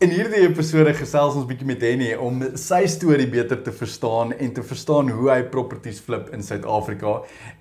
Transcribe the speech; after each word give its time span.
In 0.00 0.08
hierdie 0.08 0.46
episode 0.46 0.94
gesels 0.96 1.34
ons 1.36 1.44
bietjie 1.44 1.66
met 1.68 1.82
Henny 1.84 2.14
om 2.24 2.38
sy 2.56 2.86
storie 2.88 3.26
beter 3.28 3.58
te 3.60 3.68
verstaan 3.68 4.30
en 4.32 4.52
te 4.56 4.62
verstaan 4.64 5.10
hoe 5.12 5.26
hy 5.28 5.42
properties 5.52 5.98
flip 6.00 6.30
in 6.32 6.40
Suid-Afrika 6.40 7.18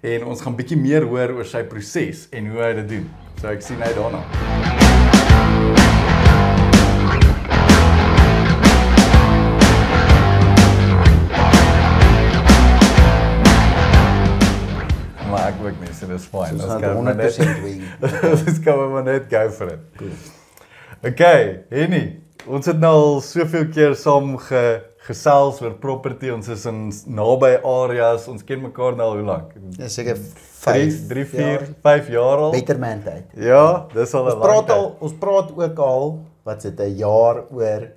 en 0.07 0.23
ons 0.23 0.39
gaan 0.45 0.55
bietjie 0.55 0.77
meer 0.79 1.03
hoor 1.03 1.33
oor 1.35 1.49
sy 1.51 1.65
proses 1.67 2.21
en 2.31 2.47
hoe 2.47 2.61
hy 2.63 2.69
dit 2.77 2.87
doen. 2.93 3.09
So 3.41 3.51
ek 3.51 3.59
sien 3.67 3.83
hy 3.83 3.89
daarna. 3.97 4.21
Maar 15.27 15.51
ek 15.51 15.59
ook 15.67 15.83
nie, 15.83 15.91
so 15.91 16.07
dis 16.07 16.31
fyn. 16.31 16.55
Ons 16.55 16.63
Ons 16.63 16.71
gaan 16.71 16.87
kan 16.87 17.03
maar 17.03 17.19
net 17.19 17.43
100% 17.43 17.61
wing. 17.67 17.85
Dis 18.47 18.63
kan 18.63 18.87
maar 18.95 19.07
net 19.11 19.27
go 19.27 19.45
for 19.59 19.75
it. 19.75 20.07
Okay, 20.99 21.65
Henny, 21.71 22.28
ons 22.47 22.65
het 22.65 22.79
nou 22.79 22.93
al 22.93 23.21
soveel 23.21 23.67
keer 23.73 23.95
saam 23.95 24.37
ge, 24.37 24.81
gesels 25.09 25.61
oor 25.61 25.73
property. 25.81 26.29
Ons 26.29 26.47
is 26.47 26.65
in 26.65 26.91
naby 27.07 27.57
areas. 27.65 28.27
Ons 28.27 28.43
ken 28.43 28.61
mekaar 28.61 28.95
nou 28.95 29.09
al 29.11 29.17
hoe 29.17 29.25
lank? 29.25 29.53
Ja, 29.77 29.87
seker 29.87 30.15
3, 30.15 30.91
5, 30.91 31.07
3, 31.09 31.25
4, 31.25 31.67
5 31.83 32.07
jaar 32.09 32.37
al. 32.37 32.51
beter 32.51 32.79
man 32.79 33.01
tyd. 33.03 33.23
Ja, 33.35 33.87
dis 33.93 34.13
al 34.13 34.23
'n 34.23 34.25
Ons 34.25 34.33
lang 34.33 34.43
praat 34.43 34.67
tyd. 34.67 34.75
al, 34.75 34.95
ons 34.99 35.13
praat 35.19 35.51
ook 35.57 35.79
al 35.79 36.19
wat 36.43 36.61
se 36.61 36.69
'n 36.77 36.95
jaar 36.97 37.43
oor 37.51 37.87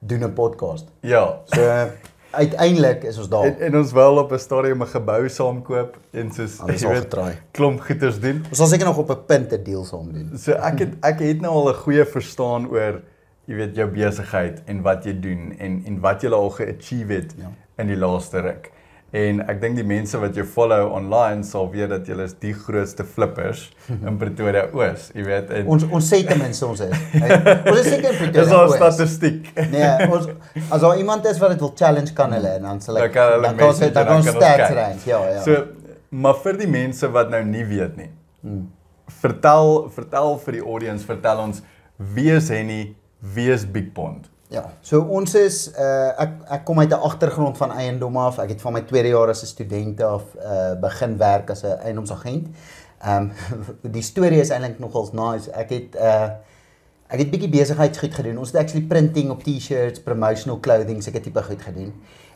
doen 0.00 0.22
'n 0.24 0.32
podcast. 0.34 0.86
Ja. 1.00 1.40
So 1.44 1.88
uiteindelik 2.34 3.02
is 3.04 3.18
ons 3.18 3.28
daar. 3.28 3.44
En, 3.46 3.58
en 3.60 3.76
ons 3.76 3.92
wil 3.92 4.16
op 4.18 4.32
'n 4.32 4.38
stadium 4.38 4.82
'n 4.82 4.86
gebou 4.86 5.28
saamkoop 5.28 5.96
en 6.12 6.30
soos 6.32 6.60
Alles 6.60 6.80
jy 6.80 6.86
al 6.86 6.92
weet, 6.92 7.02
getraai. 7.02 7.34
klomp 7.52 7.80
goeders 7.80 8.20
doen. 8.20 8.44
Ons 8.48 8.56
sal 8.58 8.66
seker 8.66 8.86
nog 8.86 8.98
op 8.98 9.10
'n 9.10 9.24
punt 9.26 9.52
'n 9.52 9.62
deal 9.64 9.84
saam 9.84 10.12
doen. 10.12 10.30
So 10.38 10.52
ek 10.52 10.78
het 10.78 10.92
ek 11.02 11.18
het 11.20 11.40
nou 11.40 11.52
al 11.52 11.68
'n 11.70 11.74
goeie 11.74 12.04
verstaan 12.04 12.68
oor 12.68 13.00
jy 13.46 13.54
weet 13.58 13.76
jou 13.76 13.86
besigheid 13.92 14.62
en 14.66 14.82
wat 14.82 15.04
jy 15.06 15.12
doen 15.20 15.50
en 15.58 15.82
en 15.86 16.00
wat 16.00 16.22
jy 16.24 16.30
al 16.32 16.50
ge-achieve 16.50 17.12
het 17.20 17.34
Ja. 17.38 17.50
in 17.78 17.86
die 17.90 17.96
laaste 17.96 18.40
ruk. 18.40 18.70
En 19.14 19.40
ek 19.48 19.60
dink 19.62 19.76
die 19.78 19.84
mense 19.86 20.18
wat 20.18 20.34
jou 20.34 20.42
follow 20.46 20.88
online 20.92 21.44
sal 21.46 21.68
weet 21.70 21.88
dat 21.92 22.06
jy 22.10 22.16
is 22.24 22.32
die 22.42 22.52
grootste 22.54 23.04
flippers 23.04 23.68
in 24.08 24.16
Pretoria 24.18 24.64
Oos, 24.72 25.10
jy 25.14 25.22
weet. 25.28 25.50
En 25.54 25.66
Ons 25.70 25.84
ons 25.86 26.08
sê 26.14 26.24
ten 26.26 26.38
minste 26.40 26.66
ons 26.66 26.80
is. 26.80 26.96
Hey, 27.22 27.36
ons 27.70 27.78
is 27.78 27.88
seker 27.92 28.10
in 28.10 28.16
Pretoria. 28.18 28.42
dis 28.42 28.52
al 28.52 28.64
Oos. 28.66 28.74
statistiek. 28.74 29.52
Nee, 29.70 30.08
ons 30.10 30.26
as 30.70 30.80
daar 30.80 30.98
iemand 30.98 31.26
is 31.30 31.38
wat 31.38 31.50
dit 31.54 31.60
wil 31.62 31.72
challenge 31.78 32.12
kan 32.12 32.32
hulle 32.34 32.56
en 32.58 32.62
dan 32.62 32.80
sal 32.80 32.98
ek 33.04 33.14
dan 33.14 33.54
kan 33.56 33.68
ons 33.68 33.78
dan 34.00 34.12
ons 34.16 34.28
stats 34.34 34.74
rank. 34.80 35.06
Ja, 35.06 35.20
ja. 35.30 35.42
So 35.46 35.60
maar 36.10 36.34
vir 36.42 36.56
die 36.58 36.68
mense 36.70 37.08
wat 37.10 37.30
nou 37.30 37.44
nie 37.44 37.64
weet 37.70 37.96
nie. 37.96 38.10
Hmm. 38.42 38.66
Vertel 39.20 39.88
vertel 39.94 40.38
vir 40.44 40.52
die 40.58 40.62
audience, 40.64 41.04
vertel 41.06 41.38
ons 41.44 41.62
wie 42.14 42.30
is 42.34 42.48
Henny, 42.50 42.94
wie 43.32 43.50
is 43.50 43.64
Big 43.70 43.92
Pond? 43.92 44.28
Ja, 44.52 44.68
so 44.84 45.00
ons 45.16 45.34
is 45.38 45.70
uh 45.72 46.12
ek 46.20 46.32
ek 46.58 46.64
kom 46.68 46.78
uit 46.78 46.92
'n 46.92 47.00
agtergrond 47.08 47.56
van 47.56 47.72
eiendom 47.72 48.16
af. 48.16 48.38
Ek 48.38 48.48
het 48.54 48.60
van 48.60 48.72
my 48.72 48.82
tweede 48.84 49.08
jaar 49.08 49.28
as 49.28 49.42
'n 49.42 49.46
student 49.46 50.00
af 50.00 50.22
uh 50.36 50.74
begin 50.80 51.16
werk 51.16 51.50
as 51.50 51.64
'n 51.64 51.78
eiendomsagent. 51.80 52.48
Ehm 53.00 53.30
um, 53.30 53.32
die 53.96 54.02
storie 54.02 54.40
is 54.40 54.50
eintlik 54.50 54.78
nogals 54.78 55.12
nice. 55.12 55.50
Ek 55.50 55.70
het 55.70 55.96
uh 55.96 56.28
ek 57.08 57.18
het 57.18 57.30
bietjie 57.30 57.50
besigheidsgoed 57.50 58.14
gedoen. 58.14 58.38
Ons 58.38 58.52
het 58.52 58.60
actually 58.60 58.86
printing 58.86 59.30
op 59.30 59.42
T-shirts, 59.42 60.02
promotional 60.02 60.60
clothing, 60.60 61.02
seker 61.02 61.22
tipe 61.22 61.42
goed 61.42 61.62
gedoen. 61.62 61.92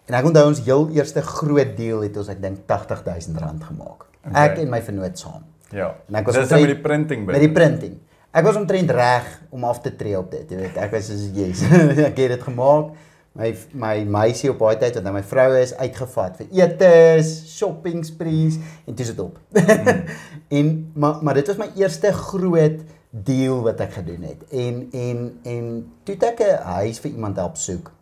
En 0.06 0.14
ek 0.14 0.24
onthou 0.24 0.46
ons 0.46 0.60
heel 0.64 0.88
eerste 0.96 1.22
groot 1.22 1.76
deal 1.76 2.00
het 2.00 2.16
ons 2.16 2.28
ek 2.28 2.42
dink 2.42 2.58
R80000 2.66 3.64
gemaak. 3.64 4.06
Okay. 4.24 4.44
Ek 4.44 4.58
en 4.58 4.70
my 4.70 4.82
vernoot 4.82 5.18
saam. 5.18 5.44
Ja. 5.70 5.94
En 6.08 6.14
ek 6.14 6.26
was 6.26 6.34
Dis 6.34 6.50
nou 6.50 6.60
met 6.60 6.74
die 6.74 6.82
printing 6.82 7.26
Met 7.26 7.40
die 7.40 7.52
printing. 7.52 7.98
Ek 8.28 8.44
was 8.44 8.58
omtrent 8.60 8.90
reg 8.92 9.28
om 9.50 9.64
af 9.64 9.80
te 9.80 9.94
tree 9.96 10.16
op 10.18 10.30
dit, 10.30 10.50
jy 10.52 10.58
weet. 10.60 10.76
Ek 10.76 10.92
was 10.92 11.06
soos 11.08 11.28
yes. 11.32 11.62
ek 12.10 12.18
het 12.20 12.34
dit 12.36 12.44
gemaak. 12.44 12.92
My 13.38 13.52
my 13.78 13.94
meisie 14.08 14.50
op 14.50 14.60
daai 14.60 14.80
tyd 14.80 14.98
wat 14.98 15.04
nou 15.06 15.14
my 15.14 15.22
vrou 15.24 15.46
is 15.60 15.72
uitgevat 15.78 16.40
vir 16.40 16.48
etes, 16.58 17.30
shopping 17.52 18.02
sprees 18.04 18.58
en 18.88 18.96
dis 18.98 19.12
dit 19.12 19.20
op. 19.22 19.38
Hmm. 19.54 20.02
en 20.58 20.72
maar 20.98 21.22
maar 21.22 21.38
dit 21.38 21.48
was 21.52 21.60
my 21.60 21.70
eerste 21.78 22.12
groot 22.16 22.82
deal 23.10 23.62
wat 23.64 23.80
ek 23.84 24.00
gedoen 24.00 24.26
het. 24.28 24.44
En 24.52 24.82
en 24.92 25.22
en 25.54 25.70
toe 26.04 26.18
het 26.18 26.28
ek 26.32 26.44
'n 26.48 26.62
huis 26.82 27.00
vir 27.00 27.10
iemand 27.14 27.40
help 27.40 27.56
soek 27.56 27.92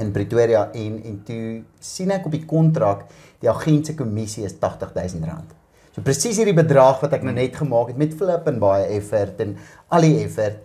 in 0.00 0.12
Pretoria 0.12 0.70
en 0.72 1.02
en 1.04 1.22
toe 1.24 1.62
sien 1.78 2.10
ek 2.10 2.26
op 2.26 2.32
die 2.32 2.46
kontrak 2.46 3.08
die 3.40 3.50
agent 3.50 3.86
se 3.86 3.94
kommissie 3.94 4.44
is 4.44 4.56
R80000. 4.56 5.59
So 5.94 6.02
presies 6.06 6.38
hierdie 6.38 6.54
bedrag 6.54 7.00
wat 7.02 7.12
ek 7.16 7.24
nou 7.26 7.32
net 7.34 7.56
gemaak 7.58 7.88
het 7.88 7.96
met 7.98 8.12
flip 8.14 8.46
en 8.46 8.60
baie 8.62 8.84
effort 8.96 9.40
en 9.40 9.56
al 9.90 10.06
die 10.06 10.20
effort. 10.24 10.60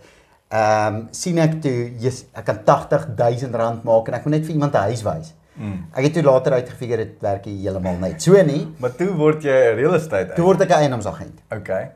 Ehm 0.54 0.94
um, 0.94 1.08
sien 1.10 1.38
ek 1.42 1.56
toe 1.64 1.90
yes, 1.98 2.24
ek 2.38 2.46
kan 2.46 2.60
R80000 2.62 3.82
maak 3.84 4.08
en 4.08 4.14
ek 4.14 4.24
moet 4.26 4.36
net 4.38 4.46
vir 4.46 4.54
iemand 4.54 4.74
'n 4.74 4.86
huis 4.92 5.02
wys. 5.02 5.32
Mm. 5.56 5.78
Ek 5.96 6.04
het 6.04 6.12
toe 6.14 6.22
later 6.22 6.52
uitgefigure 6.52 6.96
dit 7.04 7.22
werk 7.24 7.44
heeltemal 7.48 7.98
net 7.98 8.22
so 8.22 8.42
nie. 8.42 8.66
Maar 8.78 8.92
toe 8.94 9.08
word 9.16 9.42
jy 9.42 9.56
'n 9.72 9.76
real 9.76 9.94
estate. 9.94 10.34
Toe 10.36 10.44
word 10.44 10.60
ek 10.60 10.70
'n 10.70 10.80
eiendomsagent 10.82 11.40
Okay. 11.50 11.90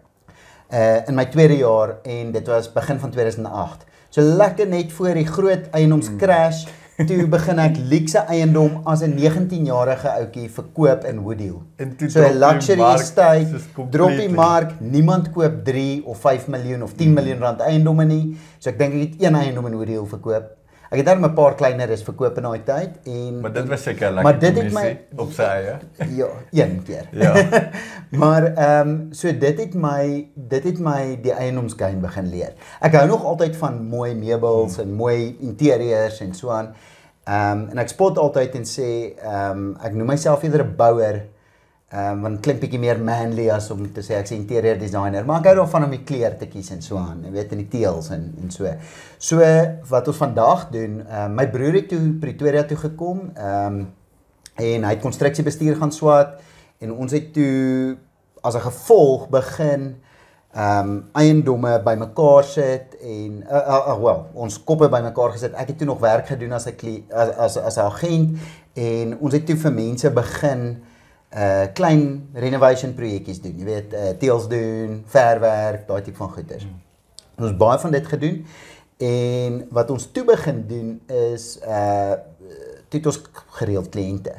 uh 0.72 1.08
in 1.08 1.14
my 1.14 1.26
tweede 1.26 1.56
jaar 1.58 1.97
en 2.04 2.32
dit 2.32 2.47
was 2.47 2.72
begin 2.72 2.98
van 2.98 3.10
2008. 3.10 3.86
So 4.10 4.20
lekker 4.22 4.66
net 4.66 4.92
voor 4.92 5.14
die 5.14 5.26
groot 5.26 5.70
eiendomscrash 5.70 6.66
toe 7.09 7.27
begin 7.27 7.59
ek 7.59 7.77
luxe 7.91 8.21
eiendom 8.28 8.83
as 8.84 9.03
'n 9.03 9.17
19-jarige 9.17 10.09
ouetjie 10.09 10.49
verkoop 10.51 11.05
in 11.05 11.23
Woodhill. 11.25 11.62
So 12.09 12.21
'n 12.23 12.39
luxury 12.39 12.83
estate, 12.95 13.49
drop 13.91 14.11
die 14.11 14.28
mark, 14.28 14.81
niemand 14.81 15.33
koop 15.33 15.65
3 15.65 16.03
of 16.05 16.21
5 16.21 16.49
miljoen 16.49 16.83
of 16.83 16.95
10 16.95 17.12
miljoen 17.12 17.39
rand 17.39 17.61
eiendomme 17.61 18.05
nie. 18.05 18.37
So 18.59 18.71
ek 18.71 18.78
dink 18.78 18.95
ek 18.95 19.01
het 19.01 19.23
een 19.23 19.34
eiendom 19.34 19.67
in 19.67 19.75
Woodhill 19.75 20.06
verkoop. 20.06 20.59
Ek 20.91 20.99
het 20.99 21.06
dan 21.06 21.23
'n 21.23 21.34
paar 21.34 21.55
kleineres 21.55 22.03
verkoop 22.03 22.37
in 22.37 22.43
daai 22.43 22.62
tyd 22.67 22.91
en 23.06 23.41
Maar 23.41 23.53
dit 23.53 23.69
was 23.69 23.83
seker 23.83 24.11
lekker 24.11 24.23
Maar 24.23 24.39
dit 24.39 24.56
het 24.59 24.73
my- 24.73 24.99
op 25.17 25.31
sy 25.33 25.43
eie. 25.43 25.77
ja, 26.51 26.65
een 26.65 26.83
keer. 26.83 27.06
Ja. 27.12 27.33
maar 28.23 28.45
ehm 28.55 28.89
um, 28.89 29.09
so 29.12 29.31
dit 29.39 29.59
het 29.59 29.75
my 29.75 30.28
dit 30.34 30.65
het 30.65 30.78
my 30.78 31.19
die 31.23 31.33
eiendomsgame 31.33 32.01
begin 32.03 32.27
leer. 32.31 32.53
Ek 32.81 32.95
hou 32.95 33.06
nog 33.06 33.25
altyd 33.25 33.56
van 33.56 33.83
mooi 33.87 34.15
meubels 34.15 34.78
en 34.78 34.93
mooi 34.93 35.37
interieurs 35.41 36.21
en 36.21 36.34
so 36.34 36.51
aan. 36.51 36.75
Ehm 37.25 37.59
um, 37.61 37.69
en 37.71 37.78
ek 37.78 37.89
spot 37.89 38.19
altyd 38.19 38.55
en 38.55 38.65
sê 38.67 39.15
ehm 39.22 39.51
um, 39.59 39.77
ek 39.84 39.95
noem 39.95 40.07
myself 40.07 40.43
eerder 40.43 40.65
'n 40.65 40.75
bouer. 40.77 41.22
Ehm 41.91 42.12
um, 42.12 42.21
want 42.23 42.41
klink 42.41 42.61
bietjie 42.62 42.78
meer 42.78 43.01
manly 43.03 43.49
as 43.51 43.65
om 43.75 43.81
te 43.91 44.03
sê 44.06 44.15
ek's 44.15 44.31
'n 44.31 44.37
interieur 44.45 44.78
designer, 44.78 45.25
maar 45.27 45.41
ek 45.41 45.47
hou 45.47 45.55
daarvan 45.59 45.84
om 45.84 45.91
die 45.91 46.05
kleur 46.06 46.37
te 46.39 46.47
kies 46.47 46.71
en 46.71 46.83
so 46.83 46.97
aan. 46.97 47.25
Jy 47.25 47.31
weet 47.34 47.53
in 47.53 47.59
die 47.65 47.69
teëls 47.73 48.11
en 48.15 48.28
en 48.43 48.51
so. 48.51 48.71
So 49.19 49.39
wat 49.91 50.06
ons 50.09 50.17
vandag 50.17 50.69
doen, 50.71 51.01
ehm 51.01 51.25
um, 51.25 51.34
my 51.34 51.49
broer 51.51 51.75
het 51.75 51.89
toe 51.89 52.12
Pretoria 52.21 52.62
toe 52.62 52.77
gekom. 52.77 53.33
Ehm 53.34 53.67
um, 53.67 53.89
en 54.55 54.84
hy 54.84 54.93
het 54.95 55.03
konstruksiebestuur 55.03 55.81
gaan 55.81 55.93
swat 55.93 56.39
en 56.78 56.93
ons 56.93 57.12
het 57.12 57.33
toe 57.34 57.97
as 58.43 58.55
'n 58.55 58.61
gevolg 58.71 59.28
begin 59.28 59.97
ehm 60.55 60.91
um, 60.91 61.05
eiendomme 61.12 61.83
bymekaar 61.83 62.45
sit 62.45 62.95
en 63.03 63.43
uh, 63.51 63.67
uh, 63.67 63.87
uh, 63.89 63.99
well, 63.99 64.22
ons 64.34 64.62
koppe 64.65 64.89
bymekaar 64.89 65.33
gesit. 65.33 65.55
Ek 65.55 65.69
het 65.75 65.78
toe 65.78 65.87
nog 65.87 65.99
werk 65.99 66.27
gedoen 66.27 66.53
as 66.53 66.67
'n 66.67 67.05
as 67.11 67.57
as 67.57 67.77
'n 67.77 67.81
agent 67.81 68.39
en 68.75 69.19
ons 69.19 69.33
het 69.33 69.47
toe 69.47 69.57
vir 69.57 69.72
mense 69.72 70.11
begin 70.11 70.83
uh 71.30 71.66
klein 71.74 72.28
renovation 72.34 72.94
projekkies 72.94 73.41
doen. 73.42 73.54
Jy 73.58 73.64
weet, 73.68 73.94
uh 73.94 74.12
teëls 74.18 74.48
doen, 74.50 75.00
verwerk, 75.06 75.86
daai 75.88 76.02
tipe 76.02 76.18
van 76.18 76.32
goeders. 76.34 76.66
Ons 77.38 77.52
het 77.52 77.58
baie 77.58 77.78
van 77.78 77.94
dit 77.94 78.06
gedoen 78.06 78.42
en 79.00 79.60
wat 79.72 79.91
ons 79.91 80.10
toe 80.12 80.24
begin 80.28 80.64
doen 80.68 81.00
is 81.32 81.54
uh 81.62 82.18
toe 82.91 82.98
het 82.98 83.06
ons 83.06 83.20
gereeld 83.60 83.88
kliënte. 83.94 84.34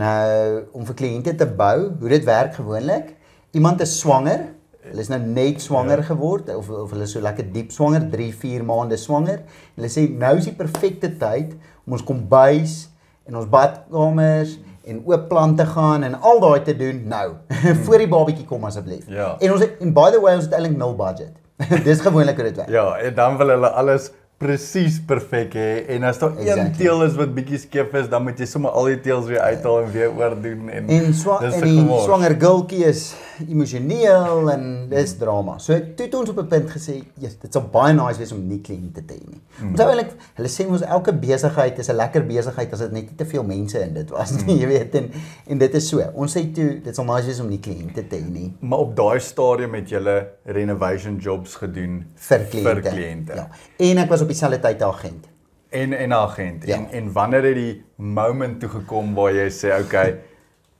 Nou 0.00 0.62
om 0.72 0.86
vir 0.88 0.96
kliënte 0.96 1.34
te 1.36 1.46
bou, 1.46 1.92
hoe 2.00 2.08
dit 2.08 2.24
werk 2.24 2.56
gewoonlik, 2.56 3.12
iemand 3.52 3.82
is 3.84 3.98
swanger, 4.00 4.46
hulle 4.88 5.04
is 5.04 5.10
nou 5.12 5.20
net 5.20 5.60
swanger 5.62 6.00
Ja. 6.00 6.08
geword 6.08 6.48
of 6.54 6.70
of 6.70 6.90
hulle 6.90 7.04
is 7.04 7.12
so 7.12 7.20
lekker 7.20 7.52
diep 7.52 7.70
swanger, 7.70 8.08
3, 8.10 8.32
4 8.32 8.64
maande 8.64 8.96
swanger. 8.96 9.42
Hulle 9.76 9.88
sê 9.88 10.08
nou 10.08 10.36
is 10.38 10.48
die 10.48 10.56
perfekte 10.56 11.12
tyd 11.18 11.52
om 11.86 11.92
ons 11.92 12.02
kombuis 12.02 12.88
en 13.28 13.36
ons 13.36 13.46
badkamers 13.46 14.58
en 14.84 15.02
oop 15.06 15.28
plante 15.28 15.66
gaan 15.66 16.02
en 16.02 16.16
al 16.20 16.40
daai 16.40 16.62
te 16.62 16.76
doen 16.76 17.04
nou 17.08 17.28
voor 17.84 17.98
die 17.98 18.08
babatjie 18.08 18.44
kom 18.48 18.64
asseblief. 18.64 19.04
Ja. 19.08 19.36
En 19.38 19.52
ons 19.52 19.60
het, 19.60 19.78
en 19.80 19.92
by 19.94 20.10
the 20.10 20.20
way 20.20 20.34
ons 20.38 20.48
het 20.48 20.56
eintlik 20.58 20.76
nul 20.78 20.96
budget. 20.98 21.32
Dis 21.86 22.00
gewoonlik 22.02 22.36
hoe 22.36 22.44
dit 22.44 22.56
werk. 22.56 22.70
Ja, 22.70 22.96
en 22.96 23.14
dan 23.14 23.36
wil 23.36 23.54
hulle 23.54 23.70
alles 23.70 24.10
presies 24.42 24.98
perfek 25.06 25.54
hê 25.58 25.70
en 25.94 26.04
as 26.08 26.18
daar 26.18 26.34
een 26.36 26.46
Exactly. 26.46 26.84
teel 26.84 27.02
is 27.06 27.14
wat 27.18 27.34
bietjie 27.34 27.58
skeef 27.58 27.94
is, 28.00 28.08
dan 28.12 28.24
moet 28.26 28.38
jy 28.38 28.46
sommer 28.50 28.70
al 28.70 28.90
die 28.92 29.00
teels 29.00 29.26
weer 29.30 29.40
uithaal 29.40 29.82
en 29.84 29.92
weer 29.94 30.10
oordoen 30.18 30.68
en 30.70 30.88
En 30.88 31.14
swa 31.14 31.40
en 31.48 31.60
die 31.62 32.00
swanger 32.04 32.36
gultjie 32.40 32.84
is 32.88 33.14
emosioneel 33.48 34.50
en 34.52 34.64
dis 34.90 35.14
drama. 35.18 35.56
So 35.58 35.78
toe 35.96 36.06
het 36.06 36.14
ons 36.14 36.30
op 36.30 36.38
'n 36.38 36.46
punt 36.48 36.70
gesê, 36.70 37.02
"Jesus, 37.18 37.38
dit 37.40 37.52
sal 37.52 37.62
baie 37.72 37.92
nice 37.94 38.18
wees 38.18 38.32
om 38.32 38.46
nie 38.48 38.60
kliënte 38.60 39.04
te 39.06 39.14
hê 39.14 39.22
nie." 39.28 39.40
Mm. 39.60 39.68
Ons 39.68 39.78
sou 39.80 39.88
eintlik 39.88 40.12
hulle 40.34 40.48
sê 40.48 40.66
ons 40.68 40.82
elke 40.82 41.12
besigheid 41.12 41.78
is 41.78 41.88
'n 41.88 41.96
lekker 41.96 42.26
besigheid 42.26 42.72
as 42.72 42.78
dit 42.78 42.92
net 42.92 43.02
nie 43.02 43.16
te 43.16 43.24
veel 43.24 43.42
mense 43.44 43.80
in 43.82 43.94
dit 43.94 44.10
was 44.10 44.32
nie, 44.46 44.58
jy 44.60 44.66
weet 44.66 44.94
en 44.94 45.10
en 45.48 45.58
dit 45.58 45.74
is 45.74 45.88
so. 45.88 46.02
Ons 46.14 46.36
sê 46.36 46.52
toe 46.54 46.80
dit 46.84 46.94
sal 46.94 47.04
nice 47.04 47.26
wees 47.26 47.40
om 47.40 47.48
nie 47.48 47.60
kliënte 47.60 48.08
te 48.08 48.16
hê 48.16 48.28
nie 48.30 48.52
Maar 48.60 48.78
op 48.78 48.96
daai 48.96 49.20
stadium 49.20 49.74
het 49.74 49.88
julle 49.88 50.26
renovation 50.44 51.16
jobs 51.18 51.54
gedoen 51.54 52.04
vir 52.14 52.38
kliënte. 52.50 52.62
Vir 52.62 52.80
kliënte. 52.92 53.34
Ja. 53.34 53.48
En 53.78 53.98
ek 53.98 54.08
was 54.08 54.22
op 54.22 54.28
dieselfde 54.32 54.60
tyd 54.64 54.80
'n 54.80 54.84
agent. 54.88 55.28
En 55.70 55.92
en 55.92 56.08
'n 56.08 56.12
agent. 56.12 56.66
Ja. 56.66 56.76
En 56.76 56.86
en 56.90 57.12
wanneer 57.12 57.44
het 57.44 57.54
die 57.54 57.82
moment 57.96 58.60
toe 58.60 58.68
gekom 58.68 59.14
waar 59.14 59.32
jy 59.32 59.48
sê 59.50 59.72
okay, 59.80 60.18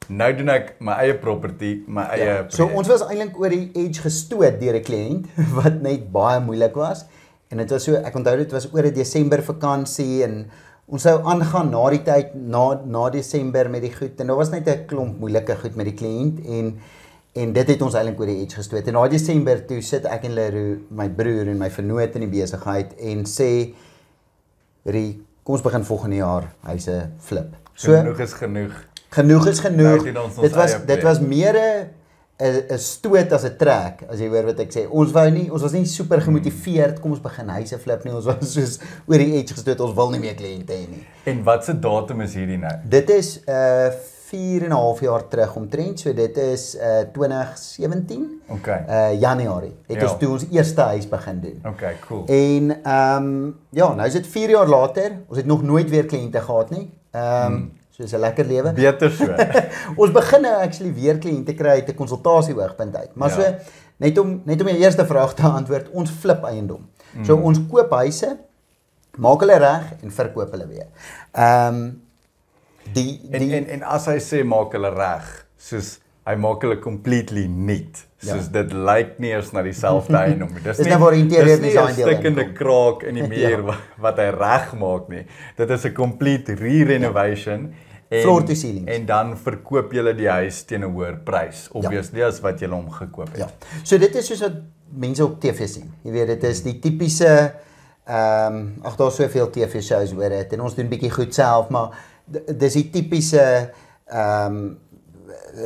nou 0.08 0.31
doen 0.37 0.49
ek 0.49 0.75
my 0.81 0.93
eie 1.04 1.14
property, 1.14 1.82
my 1.87 2.02
eie 2.10 2.25
Ja. 2.25 2.44
So 2.49 2.64
projek. 2.66 2.76
ons 2.78 2.88
was 2.88 3.02
eintlik 3.08 3.38
oor 3.38 3.49
die 3.49 3.70
edge 3.75 4.00
gestoot 4.02 4.60
deur 4.60 4.75
'n 4.75 4.82
kliënt 4.82 5.26
wat 5.58 5.81
net 5.82 6.10
baie 6.12 6.40
moeilik 6.40 6.75
was. 6.75 7.04
En 7.50 7.58
dit 7.58 7.70
was 7.70 7.84
so 7.84 7.94
ek 7.94 8.14
onthou 8.16 8.37
dit 8.37 8.52
was 8.52 8.69
oor 8.75 8.82
'n 8.84 8.93
Desember 8.94 9.43
vakansie 9.43 10.22
en 10.25 10.50
ons 10.87 11.02
sou 11.02 11.20
aangaan 11.25 11.70
na 11.70 11.90
die 11.90 12.02
tyd 12.02 12.34
na 12.34 12.81
na 12.84 13.10
Desember 13.10 13.70
met 13.70 13.82
die 13.82 13.93
goed 13.94 14.20
en 14.20 14.26
daar 14.26 14.37
was 14.37 14.50
net 14.50 14.69
'n 14.69 14.87
klomp 14.87 15.20
moeilike 15.20 15.56
goed 15.56 15.76
met 15.76 15.87
die 15.87 15.94
kliënt 15.94 16.40
en 16.46 16.78
en 17.32 17.52
dit 17.56 17.70
het 17.73 17.82
ons 17.84 17.94
eintlik 17.96 18.20
oor 18.20 18.29
die 18.29 18.43
edge 18.43 18.61
gestoot. 18.61 18.88
En 18.88 18.99
na 18.99 19.06
Desember 19.08 19.62
toe 19.69 19.81
sit 19.84 20.05
ek 20.11 20.26
en 20.29 20.34
Leroux, 20.37 20.82
my 20.93 21.08
broer 21.17 21.49
en 21.52 21.61
my 21.61 21.70
vernoot 21.73 22.19
in 22.19 22.26
die 22.26 22.32
besigheid 22.32 22.93
en 23.00 23.25
sê 23.29 23.49
Rie, 24.82 25.23
kom 25.46 25.55
ons 25.56 25.62
begin 25.62 25.84
volgende 25.87 26.19
jaar 26.19 26.49
huise 26.67 26.96
flip. 27.23 27.55
So 27.79 27.94
genoeg 27.94 28.20
is 28.25 28.32
genoeg. 28.34 28.79
genoeg 29.14 29.49
is 29.52 29.61
genoeg. 29.62 30.06
Ons 30.11 30.23
ons 30.25 30.40
Dit 30.43 30.56
was 30.58 30.76
dit 30.87 31.05
was 31.06 31.20
meer 31.23 31.56
'n 31.56 31.90
'n 32.43 32.75
'n 32.75 32.79
stoot 32.79 33.32
as 33.32 33.44
'n 33.44 33.56
trek, 33.56 34.02
as 34.11 34.19
jy 34.19 34.29
hoor 34.29 34.44
wat 34.50 34.61
ek 34.61 34.73
sê. 34.75 34.87
Ons 34.90 35.12
wou 35.12 35.31
nie, 35.31 35.50
ons 35.52 35.62
was 35.62 35.73
nie 35.73 35.84
super 35.87 36.20
gemotiveerd 36.20 37.00
kom 37.00 37.12
ons 37.12 37.20
begin 37.20 37.49
huise 37.49 37.79
flip 37.79 38.05
nie. 38.05 38.12
Ons 38.12 38.25
was 38.25 38.52
soos 38.52 38.79
oor 39.06 39.19
die 39.19 39.38
edge 39.38 39.55
gestoot. 39.55 39.81
Ons 39.81 39.94
wil 39.94 40.11
nie 40.11 40.20
meer 40.20 40.34
kliënte 40.34 40.73
hê 40.73 40.88
nie. 40.88 41.06
En 41.25 41.44
wat 41.44 41.64
se 41.64 41.79
datum 41.79 42.20
is 42.20 42.34
hierdie 42.34 42.58
nou? 42.58 42.75
Dit 42.84 43.11
is 43.11 43.40
uh 43.46 43.93
4 44.32 44.62
en 44.64 44.69
'n 44.69 44.73
half 44.73 45.00
jaar 45.00 45.29
terug 45.29 45.56
omtrent. 45.56 46.00
So 46.00 46.12
dit 46.14 46.37
is 46.37 46.75
uh 46.76 47.00
2017 47.12 48.40
Okay. 48.49 48.84
uh 48.88 49.20
Januarie. 49.20 49.76
Het 49.87 49.96
Ja. 50.00 50.02
ons 50.08 50.19
toe 50.19 50.29
ons 50.29 50.46
eerste 50.50 50.81
huis 50.81 51.08
begin 51.08 51.40
doen. 51.40 51.61
Okay, 51.73 51.96
cool. 52.06 52.25
En 52.26 52.82
ehm 52.82 53.23
um, 53.25 53.56
ja, 53.70 53.94
nou 53.94 54.06
is 54.06 54.12
dit 54.12 54.26
4 54.26 54.50
jaar 54.50 54.67
later. 54.69 55.11
Ons 55.29 55.37
het 55.38 55.46
nog 55.46 55.62
nooit 55.62 55.90
weer 55.90 56.05
kliënte 56.06 56.40
gehad 56.40 56.70
nie. 56.70 56.90
Ehm 57.11 57.52
um, 57.52 57.73
soos 57.90 58.12
'n 58.12 58.19
lekker 58.19 58.44
lewe. 58.44 58.73
Beter 58.73 59.11
so. 59.11 59.26
ons 60.02 60.11
begin 60.12 60.40
nou 60.43 60.55
actually 60.62 60.94
weer 60.94 61.19
kliënte 61.19 61.55
kry 61.55 61.69
uit 61.69 61.88
'n 61.88 61.94
konsultasie 61.94 62.55
hoogtepunt 62.55 62.96
uit. 62.96 63.14
Maar 63.14 63.29
Ja. 63.29 63.34
so 63.34 63.55
net 63.96 64.19
om 64.19 64.40
net 64.44 64.61
om 64.61 64.67
jou 64.69 64.79
eerste 64.79 65.06
vraag 65.06 65.34
te 65.34 65.43
antwoord, 65.43 65.90
ons 65.90 66.11
flip 66.11 66.44
eiendom. 66.44 66.88
Mm. 67.14 67.25
So 67.25 67.37
ons 67.37 67.61
koop 67.70 67.90
huise, 67.90 68.37
maak 69.19 69.40
hulle 69.40 69.56
reg 69.58 69.93
en 70.02 70.11
verkoop 70.11 70.50
hulle 70.50 70.67
weer. 70.67 70.87
Ehm 71.32 71.75
um, 71.75 72.02
die 72.93 73.20
En 73.31 73.40
die 73.40 73.55
en 73.56 73.67
en 73.67 73.82
as 73.82 74.06
hy 74.06 74.19
sê 74.20 74.43
maak 74.44 74.73
hulle 74.73 74.90
reg, 74.94 75.29
soos 75.56 75.99
hy 76.26 76.34
maak 76.38 76.62
hulle 76.62 76.79
completely 76.79 77.46
nuut. 77.50 77.99
Soos 78.23 78.46
ja. 78.46 78.62
dit 78.62 78.73
lyk 78.73 79.17
nie 79.19 79.32
eens 79.34 79.52
na 79.52 79.62
dieselfde 79.62 80.17
eiendom 80.25 80.52
nie. 80.55 80.61
Dis 80.62 80.76
Dis 80.76 80.87
nou 80.87 80.99
waar 81.02 81.17
interieur 81.19 81.56
dis 81.56 81.61
nie 81.61 81.73
design 81.73 81.90
'n 81.90 81.96
deel 81.96 82.06
stikkende 82.08 82.43
inkom. 82.44 82.55
kraak 82.58 83.02
in 83.02 83.14
die 83.14 83.29
muur 83.32 83.64
Ja. 83.64 83.73
ja. 83.73 83.79
wat 83.99 84.19
hy 84.19 84.29
reg 84.31 84.75
maak 84.79 85.08
nie. 85.08 85.25
Dit 85.56 85.70
is 85.70 85.84
'n 85.84 85.93
complete 85.94 86.55
re-renovation. 86.55 87.73
En, 88.12 88.20
Floor 88.23 88.44
to 88.44 88.55
ceilings. 88.55 88.90
En 88.93 89.06
dan 89.06 89.37
verkoop 89.38 89.93
jy 89.93 90.12
die 90.14 90.29
huis 90.29 90.62
teen 90.64 90.84
'n 90.84 90.93
hoër 90.93 91.17
prys, 91.25 91.69
obviously 91.73 92.20
ja. 92.20 92.26
as 92.29 92.40
wat 92.40 92.61
jy 92.61 92.69
hom 92.69 92.90
gekoop 92.90 93.29
het. 93.32 93.38
ja. 93.38 93.49
So 93.82 93.99
dit 93.99 94.14
is 94.14 94.26
soos 94.26 94.40
wat 94.40 94.52
mense 94.94 95.25
op 95.25 95.40
TV 95.40 95.67
sien. 95.69 95.90
Jy 96.05 96.12
weet 96.12 96.26
dit 96.26 96.44
is 96.44 96.62
die 96.62 96.79
tipiese 96.79 97.52
ehm 98.06 98.55
um, 98.55 98.75
ag 98.82 98.96
daar's 98.96 99.14
soveel 99.17 99.50
TV 99.50 99.81
shows 99.82 100.12
oor 100.12 100.29
dit 100.29 100.52
en 100.52 100.61
ons 100.61 100.75
doen 100.75 100.88
bietjie 100.88 101.11
goed 101.11 101.34
self, 101.34 101.69
maar 101.70 101.90
dis 102.30 102.78
die 102.80 102.88
tipiese 102.94 103.44
ehm 104.12 104.56
um, 104.56 104.64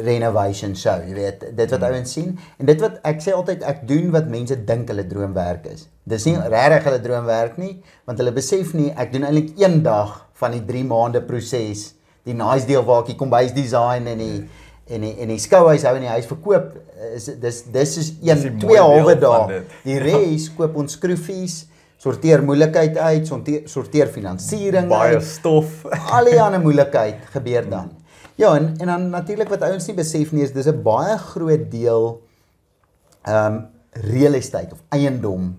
renovation 0.02 0.74
show, 0.74 0.98
jy 1.06 1.14
weet, 1.14 1.44
dit 1.56 1.70
wat 1.70 1.84
ouens 1.86 2.12
sien. 2.16 2.32
En 2.58 2.68
dit 2.68 2.80
wat 2.82 2.98
ek 3.06 3.20
sê 3.22 3.34
altyd 3.36 3.62
ek 3.66 3.84
doen 3.88 4.08
wat 4.14 4.28
mense 4.30 4.56
dink 4.66 4.90
hulle 4.90 5.04
droomwerk 5.06 5.68
is. 5.70 5.86
Dis 6.06 6.26
nie 6.26 6.34
regtig 6.38 6.88
hulle 6.88 7.02
droomwerk 7.04 7.58
nie, 7.62 7.76
want 8.08 8.20
hulle 8.22 8.34
besef 8.34 8.74
nie 8.78 8.90
ek 8.98 9.12
doen 9.14 9.26
eintlik 9.28 9.54
een 9.60 9.80
dag 9.86 10.18
van 10.40 10.56
die 10.56 10.62
3 10.66 10.84
maande 10.90 11.22
proses, 11.26 11.92
die 12.26 12.34
nice 12.36 12.66
deel 12.66 12.84
waar 12.86 13.04
ek 13.04 13.12
die 13.12 13.20
kombuis 13.20 13.54
design 13.56 14.10
en 14.10 14.22
die 14.22 14.38
en 14.86 15.02
die 15.02 15.14
en 15.22 15.32
die 15.32 15.40
skouhuis 15.42 15.82
hou 15.86 15.96
en 15.98 16.04
die 16.04 16.12
huis 16.12 16.28
verkoop. 16.30 16.74
Is 17.14 17.30
dis 17.42 17.62
dis 17.74 17.96
is 18.02 18.12
een 18.22 18.58
twee 18.62 18.82
halwe 18.82 19.16
dae. 19.22 19.62
Die 19.86 19.98
res 20.02 20.50
koop 20.54 20.78
ons 20.78 20.94
skroefies, 20.98 21.64
sorteer 21.96 22.42
moeilikheid 22.44 22.96
uit, 22.98 23.26
sorteer, 23.26 23.62
sorteer 23.68 24.06
finansiering 24.12 24.88
Baie 24.88 25.16
uit. 25.16 25.24
stof. 25.24 25.84
Al 26.12 26.24
die 26.24 26.40
ander 26.42 26.60
moeilikheid 26.60 27.30
gebeur 27.32 27.68
dan. 27.70 27.90
Ja, 28.36 28.54
en 28.56 28.74
en 28.78 28.86
dan 28.86 29.08
natuurlik 29.10 29.48
wat 29.48 29.62
ouens 29.62 29.86
nie 29.86 29.96
besef 29.96 30.32
nie 30.32 30.42
is 30.44 30.52
dis 30.52 30.66
'n 30.66 30.82
baie 30.82 31.16
groot 31.18 31.70
deel 31.70 32.20
ehm 33.24 33.54
um, 33.54 33.66
real 33.92 34.34
estate 34.34 34.72
of 34.72 34.78
eiendom. 34.88 35.56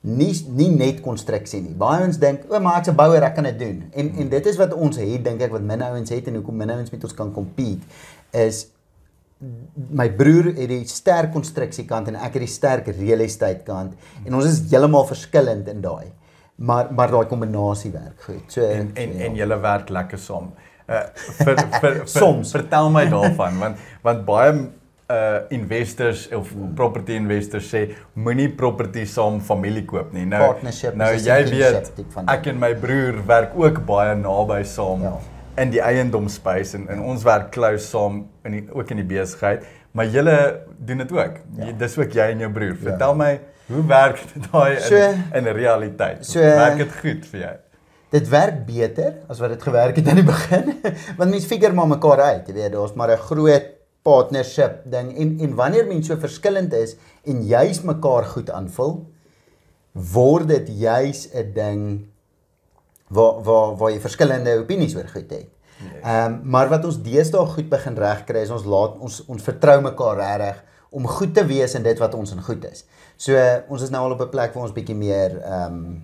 Nie 0.00 0.32
nie 0.48 0.70
net 0.70 1.00
konstruksie 1.00 1.60
nie. 1.62 1.74
Baie 1.74 2.00
ouens 2.00 2.18
dink, 2.18 2.40
o, 2.48 2.60
maar 2.60 2.78
ek's 2.80 2.88
'n 2.88 2.96
bouer, 2.96 3.22
ek 3.22 3.34
kan 3.34 3.44
dit 3.44 3.58
doen. 3.58 3.84
En 3.92 4.12
en 4.18 4.28
dit 4.28 4.46
is 4.46 4.56
wat 4.56 4.74
ons 4.74 4.96
het, 4.96 5.24
dink 5.24 5.40
ek 5.40 5.50
wat 5.52 5.62
min 5.62 5.82
ouens 5.82 6.10
het 6.10 6.26
en 6.26 6.34
hoekom 6.34 6.56
min 6.56 6.70
ouens 6.70 6.90
met 6.90 7.04
ons 7.04 7.14
kan 7.14 7.32
compete 7.32 7.86
is 8.30 8.66
my 9.90 10.08
broer 10.12 10.50
het 10.52 10.68
die 10.68 10.82
sterk 10.88 11.32
konstruksie 11.32 11.86
kant 11.88 12.10
en 12.10 12.18
ek 12.20 12.36
het 12.36 12.44
die 12.44 12.50
sterk 12.50 12.90
real 12.98 13.22
estate 13.24 13.64
kant 13.64 14.26
en 14.26 14.36
ons 14.36 14.48
is 14.48 14.60
heeltemal 14.72 15.06
verskillend 15.08 15.70
in 15.72 15.80
daai. 15.84 16.10
Maar 16.60 16.90
maar 16.92 17.12
daai 17.14 17.24
kombinasie 17.30 17.92
werk 17.94 18.26
goed. 18.26 18.44
So 18.52 18.66
en 18.66 18.90
en 18.94 19.14
ja. 19.16 19.24
en 19.26 19.38
julle 19.38 19.60
werk 19.62 19.88
lekker 19.88 20.20
saam. 20.20 20.52
Uh 20.90 21.06
vir 21.38 21.56
vir, 21.56 21.64
vir 21.80 21.96
Soms. 22.18 22.52
vertel 22.52 22.92
my 22.92 23.06
daarvan 23.08 23.58
want 23.62 23.88
want 24.04 24.24
baie 24.28 24.52
uh 25.10 25.40
investors 25.56 26.28
of 26.36 26.52
property 26.76 27.16
investors 27.16 27.72
sê 27.72 27.86
moenie 28.14 28.50
property 28.60 29.06
saam 29.08 29.40
familie 29.40 29.86
koop 29.88 30.12
nie. 30.12 30.28
Nou 30.28 30.44
Partnership 30.50 31.00
nou 31.00 31.14
jy 31.16 31.42
weet 31.48 31.92
ek 32.28 32.52
en 32.52 32.60
my 32.60 32.74
broer 32.84 33.24
werk 33.26 33.56
ook 33.56 33.84
baie 33.88 34.14
naby 34.20 34.64
saam 34.68 35.08
Ja. 35.08 35.18
In 35.56 35.70
die 35.70 35.80
eiendomspace 35.80 36.76
en, 36.76 36.88
en 36.88 37.00
ons 37.00 37.22
werk 37.22 37.50
close 37.52 37.86
saam 37.86 38.28
in 38.44 38.52
die, 38.52 38.62
ook 38.72 38.90
in 38.90 38.96
die 38.96 39.04
besigheid, 39.06 39.64
maar 39.92 40.06
julle 40.06 40.60
doen 40.78 40.98
dit 40.98 41.12
ook. 41.12 41.40
Ja. 41.56 41.64
Ja. 41.66 41.72
Dis 41.72 41.98
ook 41.98 42.12
jy 42.12 42.30
en 42.30 42.38
jou 42.38 42.52
broer. 42.52 42.76
Vertel 42.76 43.14
my 43.14 43.40
hoe 43.66 43.86
werk 43.86 44.20
dit 44.34 44.46
daai 44.52 44.76
in 44.76 44.80
So- 44.82 45.14
in 45.38 45.44
realiteit? 45.56 46.26
so- 46.26 46.40
werk 46.40 46.76
dit 46.76 46.92
goed 47.00 47.26
vir 47.26 47.40
jou? 47.40 47.56
Dit 48.10 48.28
werk 48.28 48.64
beter 48.66 49.14
as 49.28 49.38
wat 49.38 49.50
dit 49.50 49.62
gewerk 49.62 49.96
het 49.96 50.08
aan 50.08 50.16
die 50.16 50.24
begin. 50.34 50.80
Want 51.16 51.30
mense 51.30 51.46
figure 51.46 51.72
maar 51.72 51.86
mekaar 51.88 52.20
uit, 52.20 52.48
jy 52.48 52.54
weet, 52.54 52.72
daar's 52.72 52.94
maar 52.94 53.10
'n 53.10 53.16
groot 53.16 53.68
partnership 54.02 54.82
ding 54.90 55.12
en 55.18 55.38
en 55.40 55.54
wanneer 55.54 55.86
mense 55.86 56.10
so 56.12 56.16
verskillend 56.18 56.72
is 56.72 56.96
en 57.24 57.42
juis 57.46 57.82
mekaar 57.82 58.24
goed 58.24 58.50
aanvul, 58.50 59.06
word 59.92 60.48
dit 60.48 60.68
juis 60.68 61.28
'n 61.34 61.52
ding 61.54 62.06
waar 63.10 63.42
waar 63.46 63.76
waar 63.76 63.92
jy 63.92 64.00
verskillende 64.00 64.58
opinies 64.62 64.96
oor 64.96 65.08
goed 65.08 65.30
het. 65.30 65.48
Ehm 66.02 66.32
um, 66.32 66.40
maar 66.44 66.68
wat 66.68 66.84
ons 66.84 67.00
deesdae 67.02 67.46
goed 67.54 67.68
begin 67.68 67.96
regkry 67.96 68.44
is 68.44 68.52
ons 68.54 68.66
laat 68.68 68.98
ons 69.00 69.22
ons 69.26 69.42
vertrou 69.42 69.80
mekaar 69.80 70.16
regtig 70.20 70.62
om 70.90 71.06
goed 71.06 71.34
te 71.34 71.44
wees 71.46 71.74
in 71.74 71.82
dit 71.86 71.98
wat 71.98 72.14
ons 72.14 72.32
in 72.34 72.42
goed 72.42 72.64
is. 72.68 72.84
So 73.16 73.36
ons 73.68 73.82
is 73.82 73.92
nou 73.94 74.02
al 74.04 74.16
op 74.16 74.22
'n 74.26 74.32
plek 74.34 74.54
waar 74.54 74.68
ons 74.68 74.76
bietjie 74.76 74.96
meer 74.96 75.38
ehm 75.40 75.74
um, 75.74 76.02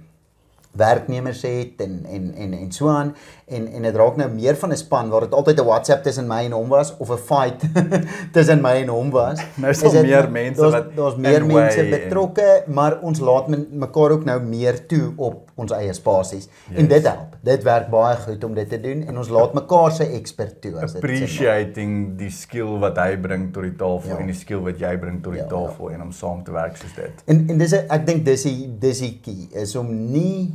werknemers 0.77 1.43
het 1.43 1.81
en 1.81 2.05
en 2.11 2.35
en 2.35 2.53
en 2.53 2.73
so 2.73 2.89
aan 2.89 3.15
en 3.47 3.67
en 3.73 3.83
dit 3.83 3.95
raak 3.97 4.17
nou 4.17 4.31
meer 4.31 4.57
van 4.57 4.71
'n 4.73 4.77
span 4.77 5.09
waar 5.11 5.21
dit 5.21 5.33
altyd 5.35 5.61
'n 5.61 5.65
WhatsApp 5.65 6.03
tussen 6.03 6.27
my 6.27 6.45
en 6.45 6.53
hom 6.53 6.69
was 6.69 6.97
of 6.99 7.11
'n 7.11 7.17
fight 7.19 7.63
tussen 8.33 8.61
my 8.63 8.75
en 8.83 8.89
hom 8.89 9.11
was. 9.11 9.41
Nou 9.57 9.71
is 9.71 9.81
daar 9.81 9.93
meer 10.03 10.21
nou- 10.23 10.31
mense 10.31 10.61
daar's- 10.61 10.73
wat 10.75 10.97
daar's 10.97 11.17
meer 11.17 11.47
mense 11.47 11.77
way 11.81 11.91
en- 11.93 12.01
betrokke, 12.01 12.63
maar 12.67 12.99
ons 13.03 13.19
laat 13.21 13.49
men, 13.49 13.67
mekaar 13.71 14.11
ook 14.11 14.25
nou 14.25 14.41
meer 14.43 14.87
toe 14.87 15.13
op 15.17 15.51
ons 15.55 15.71
eie 15.73 15.93
spasies 15.93 16.49
yes. 16.69 16.79
en 16.79 16.87
dit 16.89 17.03
help. 17.07 17.37
Dit 17.43 17.63
werk 17.63 17.89
baie 17.91 18.17
goed 18.17 18.45
om 18.45 18.55
dit 18.55 18.69
te 18.69 18.81
doen 18.81 19.05
en 19.09 19.19
ons 19.19 19.29
laat 19.29 19.55
mekaar 19.55 19.91
se 19.93 20.05
expert 20.05 20.61
toe 20.61 20.75
as 20.81 20.93
dit 20.93 21.03
appreciating 21.03 22.17
die 22.19 22.31
skill 22.31 22.79
wat 22.83 22.97
hy 22.99 23.17
bring 23.17 23.53
tot 23.53 23.63
die 23.63 23.77
tafel 23.77 24.11
Ja. 24.11 24.19
en 24.19 24.27
die 24.27 24.35
skill 24.35 24.61
wat 24.67 24.79
jy 24.79 24.97
bring 24.99 25.23
tot 25.23 25.33
die 25.33 25.43
Ja, 25.43 25.49
ja, 25.49 25.57
tafel 25.57 25.89
ja. 25.89 25.95
en 25.95 26.03
om 26.03 26.13
saam 26.13 26.45
te 26.45 26.53
werk 26.53 26.77
soos 26.77 26.95
dit. 26.95 27.23
En 27.27 27.47
en 27.49 27.59
dis 27.59 27.73
ek 27.73 28.07
dink 28.07 28.25
dis 28.25 28.43
die 28.43 28.69
dis 28.81 28.99
die 29.01 29.21
key 29.23 29.49
is 29.63 29.77
om 29.77 29.91
nie 30.13 30.53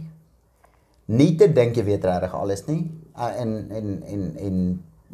nie 1.11 1.33
te 1.39 1.49
dink 1.51 1.77
jy 1.77 1.83
weet 1.87 2.07
regtig 2.07 2.37
alles 2.37 2.63
nie. 2.67 2.81
Uh, 3.17 3.33
en 3.43 3.51
en 3.79 3.91
en 4.13 4.23
en 4.47 4.61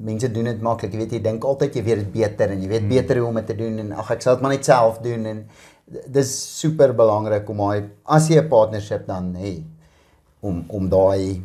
mense 0.10 0.30
doen 0.32 0.52
dit 0.52 0.62
maklik. 0.62 0.94
Jy 0.94 1.02
weet 1.02 1.18
jy 1.18 1.22
dink 1.26 1.48
altyd 1.50 1.80
jy 1.80 1.84
weet 1.88 2.04
dit 2.04 2.14
beter 2.20 2.54
en 2.54 2.62
jy 2.62 2.70
weet 2.70 2.86
hmm. 2.86 2.94
beter 2.94 3.22
hoe 3.22 3.32
om 3.32 3.42
dit 3.42 3.50
te 3.50 3.58
doen 3.58 3.82
en 3.86 3.92
ag 4.04 4.14
ek 4.18 4.26
sal 4.26 4.38
dit 4.38 4.46
maar 4.46 4.56
net 4.56 4.70
self 4.70 5.02
doen 5.06 5.26
en 5.34 5.44
dis 5.88 6.32
super 6.60 6.94
belangrik 6.94 7.50
om 7.50 7.64
daai 7.64 7.90
as 8.18 8.28
jy 8.30 8.42
'n 8.42 8.50
partnership 8.52 9.08
dan 9.08 9.34
hê 9.40 9.54
om 10.42 10.66
om 10.68 10.90
daai 10.90 11.42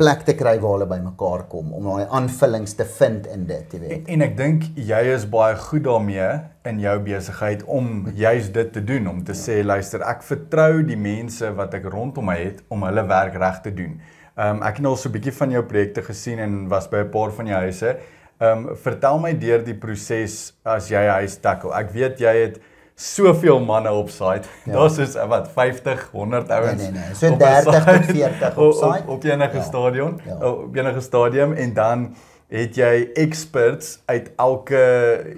plek 0.00 0.22
te 0.24 0.34
kry 0.34 0.54
waar 0.60 0.78
hulle 0.78 0.88
bymekaar 0.88 1.44
kom 1.52 1.72
om 1.76 1.84
daai 1.90 2.14
aanvullings 2.16 2.72
te 2.78 2.86
vind 2.98 3.26
in 3.32 3.44
dit, 3.48 3.74
jy 3.74 3.80
weet. 3.82 3.92
En, 3.98 4.06
en 4.14 4.24
ek 4.26 4.36
dink 4.38 4.64
jy 4.88 5.02
is 5.12 5.26
baie 5.30 5.58
goed 5.60 5.84
daarmee 5.84 6.30
in 6.70 6.80
jou 6.80 6.94
besigheid 7.04 7.62
om 7.66 8.08
juis 8.16 8.48
dit 8.54 8.72
te 8.72 8.82
doen 8.88 9.10
om 9.12 9.20
te 9.26 9.36
sê 9.36 9.60
luister 9.66 10.04
ek 10.08 10.24
vertrou 10.26 10.80
die 10.88 10.96
mense 10.96 11.52
wat 11.58 11.76
ek 11.78 11.90
rondom 11.92 12.30
my 12.30 12.38
het 12.40 12.64
om 12.72 12.86
hulle 12.88 13.04
werk 13.10 13.36
reg 13.42 13.60
te 13.66 13.74
doen. 13.82 14.00
Um 14.40 14.64
ek 14.64 14.80
het 14.80 14.86
nou 14.86 14.94
al 14.94 15.00
so 15.00 15.10
'n 15.10 15.16
bietjie 15.18 15.36
van 15.36 15.50
jou 15.50 15.62
projekte 15.62 16.02
gesien 16.02 16.38
en 16.38 16.68
was 16.68 16.88
by 16.88 17.04
'n 17.04 17.10
paar 17.10 17.30
van 17.30 17.46
jou 17.46 17.60
huise. 17.68 17.96
Um 18.40 18.76
vertel 18.76 19.18
my 19.18 19.32
deur 19.34 19.62
die 19.64 19.74
proses 19.74 20.54
as 20.64 20.88
jy 20.88 21.04
'n 21.04 21.20
huis 21.20 21.36
tackle. 21.36 21.74
Ek 21.74 21.90
weet 21.92 22.18
jy 22.18 22.34
het 22.36 22.60
soveel 22.94 23.60
manne 23.60 23.90
op 23.92 24.08
site. 24.10 24.42
Ja. 24.64 24.64
Ja. 24.64 24.72
Daar's 24.72 24.94
soos 24.94 25.14
wat 25.28 25.48
50, 25.52 26.08
100 26.12 26.50
ouens. 26.50 26.82
nee, 26.82 26.90
nee. 26.90 27.14
So 27.14 27.26
op 27.26 27.34
'n 27.34 27.38
30 27.38 27.64
tot 27.64 27.74
site, 27.94 28.12
40 28.12 28.56
op 28.56 28.66
op, 28.66 28.72
site. 28.72 29.02
op, 29.06 29.08
op 29.08 29.24
enige 29.24 29.56
Ja. 29.56 29.62
stadion, 29.62 30.20
Ja. 30.26 30.48
op 30.48 30.76
enige 30.76 31.00
stadium 31.00 31.52
en 31.52 31.74
dan 31.74 32.14
het 32.48 32.74
jy 32.74 33.08
experts 33.14 34.02
uit 34.04 34.30
elke, 34.36 34.76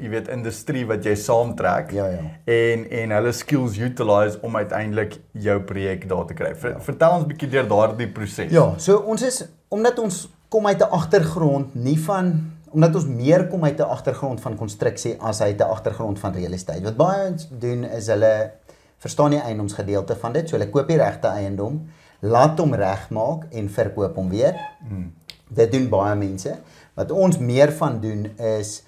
jy 0.01 0.09
weet, 0.09 0.29
industrie 0.29 0.87
wat 0.87 1.05
jy 1.05 1.15
saamtrek. 1.15 1.91
Ja, 1.91 2.07
ja. 2.07 2.19
En 2.45 2.91
en 2.91 3.11
hulle 3.11 3.33
skills 3.33 3.79
utilize 3.79 4.39
om 4.43 4.57
uiteindelik 4.57 5.19
jou 5.33 5.61
projek 5.61 6.09
daar 6.09 6.25
te 6.27 6.35
kry. 6.35 6.55
Ver, 6.57 6.75
Vertel 6.81 7.11
ons 7.11 7.25
'n 7.25 7.27
bietjie 7.29 7.49
deur 7.49 7.69
daardie 7.69 8.09
proses. 8.09 8.51
Ja, 8.51 8.73
so 8.77 8.97
ons 8.97 9.23
is 9.23 9.49
omdat 9.69 9.99
ons 9.99 10.29
kom 10.49 10.67
uit 10.67 10.79
'n 10.81 10.91
agtergrond 10.91 11.75
nie 11.75 12.01
van 12.01 12.53
omdat 12.75 12.95
ons 12.99 13.07
meer 13.07 13.47
kom 13.49 13.65
uit 13.65 13.79
'n 13.79 13.91
agtergrond 13.97 14.41
van 14.41 14.57
konstruksie 14.57 15.15
as 15.21 15.41
uit 15.41 15.59
'n 15.61 15.71
agtergrond 15.75 16.19
van 16.19 16.33
real 16.33 16.53
estate. 16.53 16.83
Wat 16.83 16.97
baie 16.97 17.31
ons 17.31 17.49
doen 17.51 17.85
is 17.85 18.07
hulle 18.07 18.53
verstaan 18.99 19.31
die 19.31 19.41
eiendomsgedeelte 19.41 20.17
van 20.17 20.33
dit. 20.33 20.49
So 20.49 20.57
hulle 20.57 20.71
koop 20.71 20.89
die 20.89 20.97
regte 20.97 21.29
eiendom, 21.29 21.87
laat 22.21 22.59
hom 22.59 22.75
regmaak 22.75 23.45
en 23.51 23.71
verkoop 23.71 24.17
hom 24.17 24.29
weer. 24.29 24.57
Hmm. 24.89 25.13
Dit 25.49 25.73
doen 25.73 25.89
baie 25.89 26.15
mense. 26.17 26.57
Wat 26.95 27.11
ons 27.11 27.39
meer 27.39 27.73
van 27.73 28.01
doen 28.01 28.27
is 28.59 28.83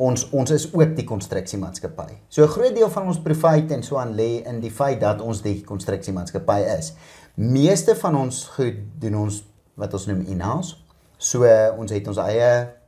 ons 0.00 0.30
ons 0.30 0.50
is 0.50 0.66
ook 0.72 0.96
die 0.96 1.04
konstruksiemaatskappy. 1.04 2.12
So 2.28 2.42
'n 2.44 2.48
groot 2.48 2.74
deel 2.74 2.90
van 2.90 3.06
ons 3.06 3.20
profit 3.20 3.70
en 3.70 3.82
so 3.82 3.96
aan 3.96 4.14
lê 4.14 4.42
in 4.46 4.60
die 4.60 4.70
feit 4.70 5.00
dat 5.00 5.20
ons 5.20 5.42
die 5.42 5.60
konstruksiemaatskappy 5.64 6.60
is. 6.78 6.92
Meeste 7.34 7.96
van 7.96 8.16
ons 8.16 8.44
goed 8.44 8.76
doen 8.98 9.14
ons 9.14 9.44
wat 9.74 9.92
ons 9.92 10.06
noem 10.06 10.20
in-house. 10.20 10.76
So 11.16 11.44
ons 11.76 11.90
het 11.90 12.08
ons 12.08 12.16
eie 12.16 12.79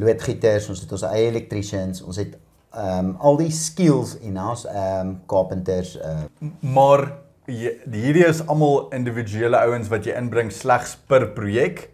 loodgieters, 0.00 0.68
ons 0.72 0.80
het 0.84 0.92
ons 0.96 1.06
eie 1.10 1.28
electricians, 1.30 2.02
ons 2.02 2.20
het 2.20 2.36
ehm 2.70 3.08
um, 3.10 3.14
al 3.26 3.40
die 3.40 3.50
skills 3.50 4.14
in-house, 4.22 4.68
ehm 4.68 5.08
um, 5.08 5.16
carpenters, 5.30 5.96
uh, 5.98 6.22
Maar 6.60 7.08
hierdie 7.50 8.26
is 8.26 8.44
almal 8.46 8.88
individuele 8.94 9.58
ouens 9.66 9.88
wat 9.90 10.06
jy 10.06 10.14
inbring 10.18 10.52
slegs 10.54 10.94
per 11.10 11.30
projek 11.34 11.88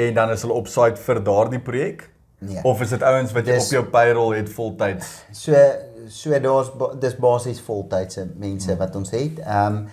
en 0.00 0.14
dan 0.16 0.32
is 0.32 0.42
hulle 0.46 0.56
op 0.56 0.70
site 0.70 1.00
vir 1.04 1.20
daardie 1.26 1.60
projek? 1.62 2.06
Nee. 2.44 2.60
Of 2.66 2.80
is 2.84 2.94
dit 2.94 3.02
ouens 3.02 3.32
wat 3.32 3.46
jy 3.46 3.58
Dis- 3.58 3.68
op 3.68 3.76
jou 3.78 3.84
payroll 3.92 4.34
het 4.36 4.48
voltyds? 4.52 5.12
So 5.32 5.60
so 6.08 6.40
daar's 6.40 6.72
dis 7.00 7.14
basies 7.16 7.60
voltydse 7.64 8.26
mense 8.36 8.74
wat 8.80 8.96
ons 8.96 9.14
het. 9.14 9.38
Ehm 9.44 9.84
um, 9.84 9.86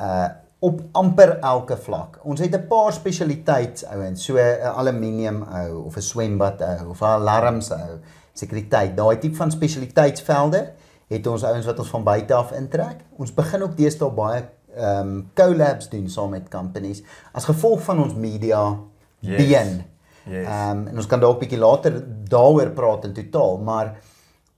uh 0.00 0.26
op 0.66 0.80
amper 0.98 1.36
elke 1.38 1.76
vlak. 1.76 2.18
Ons 2.24 2.40
het 2.40 2.54
'n 2.54 2.66
paar 2.68 2.92
spesialiteits 2.92 3.84
ouens, 3.84 4.24
so 4.24 4.36
'n 4.36 4.72
aluminium 4.80 5.42
ou 5.42 5.84
of 5.86 5.96
'n 5.96 6.02
swembad 6.02 6.60
ou 6.60 6.90
of 6.90 7.00
'n 7.00 7.04
alarms 7.04 7.70
ou, 7.70 7.98
sekuriteit. 8.32 8.96
Daai 8.96 9.18
tipe 9.18 9.36
van 9.36 9.50
spesialiteitsvelde 9.50 10.72
het 11.08 11.26
ons 11.26 11.44
ouens 11.44 11.66
wat 11.66 11.78
ons 11.78 11.88
van 11.88 12.04
buite 12.04 12.34
af 12.34 12.52
intrek. 12.52 13.04
Ons 13.16 13.34
begin 13.34 13.62
ook 13.62 13.76
deesdae 13.76 14.10
baie 14.10 14.44
ehm 14.76 15.08
um, 15.08 15.30
collabs 15.34 15.88
doen 15.88 16.08
saam 16.08 16.30
met 16.30 16.48
companies 16.48 17.02
as 17.32 17.44
gevolg 17.44 17.82
van 17.82 18.02
ons 18.02 18.14
media 18.14 18.76
Yes. 19.20 19.36
been. 19.36 19.84
Yes. 20.24 20.46
Ehm 20.46 20.70
um, 20.70 20.86
en 20.86 20.96
ons 20.96 21.06
kan 21.06 21.20
dalk 21.20 21.38
bietjie 21.40 21.58
later 21.58 22.00
daaroor 22.28 22.70
praat 22.74 23.04
in 23.04 23.12
totaal, 23.12 23.58
maar 23.58 23.94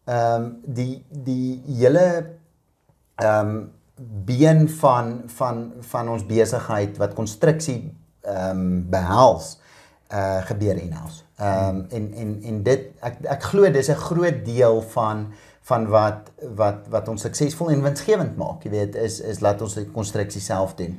ehm 0.05 0.43
um, 0.43 0.47
die 0.65 1.05
die 1.09 1.63
hele 1.67 2.07
ehm 3.15 3.49
um, 3.49 3.73
been 4.25 4.69
van 4.69 5.23
van 5.27 5.73
van 5.81 6.09
ons 6.09 6.27
besigheid 6.27 6.97
wat 6.97 7.15
konstruksie 7.15 7.95
ehm 8.23 8.51
um, 8.51 8.91
behels 8.91 9.59
uh 10.13 10.41
gebeur 10.49 10.77
in-house. 10.77 11.23
Ehm 11.37 11.77
um, 11.77 11.87
en 11.91 12.13
en 12.15 12.43
en 12.43 12.63
dit 12.63 12.91
ek 13.01 13.23
ek 13.25 13.43
glo 13.43 13.71
dis 13.71 13.91
'n 13.91 14.05
groot 14.09 14.45
deel 14.45 14.83
van 14.83 15.27
van 15.63 15.87
wat 15.87 16.31
wat 16.57 16.87
wat 16.89 17.09
ons 17.09 17.23
suksesvol 17.23 17.71
en 17.71 17.83
winsgewend 17.83 18.37
maak, 18.37 18.63
jy 18.65 18.71
weet, 18.71 18.95
is 18.95 19.21
is 19.21 19.41
laat 19.41 19.63
ons 19.63 19.75
die 19.75 19.91
konstruksie 19.91 20.41
self 20.41 20.75
doen. 20.75 20.99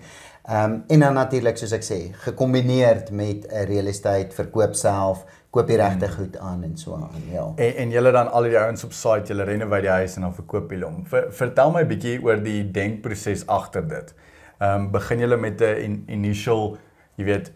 Ehm 0.50 0.72
um, 0.72 0.84
en 0.88 1.00
dan 1.00 1.14
natuurlik 1.14 1.58
soos 1.58 1.72
ek 1.72 1.86
sê, 1.86 2.00
gekombineerd 2.26 3.12
met 3.12 3.48
'n 3.50 3.66
real 3.66 3.86
estate 3.86 4.36
verkoop 4.36 4.76
self, 4.76 5.26
koop 5.50 5.68
die 5.68 5.78
regte 5.78 6.10
goed 6.14 6.38
aan 6.38 6.64
en 6.64 6.76
so 6.78 6.96
aan, 6.96 7.22
ja. 7.32 7.46
En 7.56 7.76
en 7.84 7.94
julle 7.96 8.12
dan 8.12 8.32
al 8.32 8.44
die 8.44 8.58
ouens 8.60 8.84
op 8.86 8.92
site, 8.94 9.34
julle 9.34 9.44
renovate 9.44 9.82
die 9.82 9.90
huis 9.90 10.16
en 10.16 10.28
dan 10.28 10.34
verkoop 10.34 10.72
julle 10.72 10.86
hom. 10.86 11.06
Ver, 11.10 11.32
vertel 11.34 11.72
my 11.72 11.82
'n 11.82 11.88
bietjie 11.88 12.20
oor 12.24 12.44
die 12.44 12.72
denkproses 12.72 13.48
agter 13.48 13.88
dit. 13.88 14.14
Ehm 14.60 14.76
um, 14.76 14.92
begin 14.92 15.20
julle 15.20 15.38
met 15.38 15.62
'n 15.62 15.82
in, 15.86 16.04
initial, 16.08 16.78
jy 17.16 17.26
weet, 17.26 17.52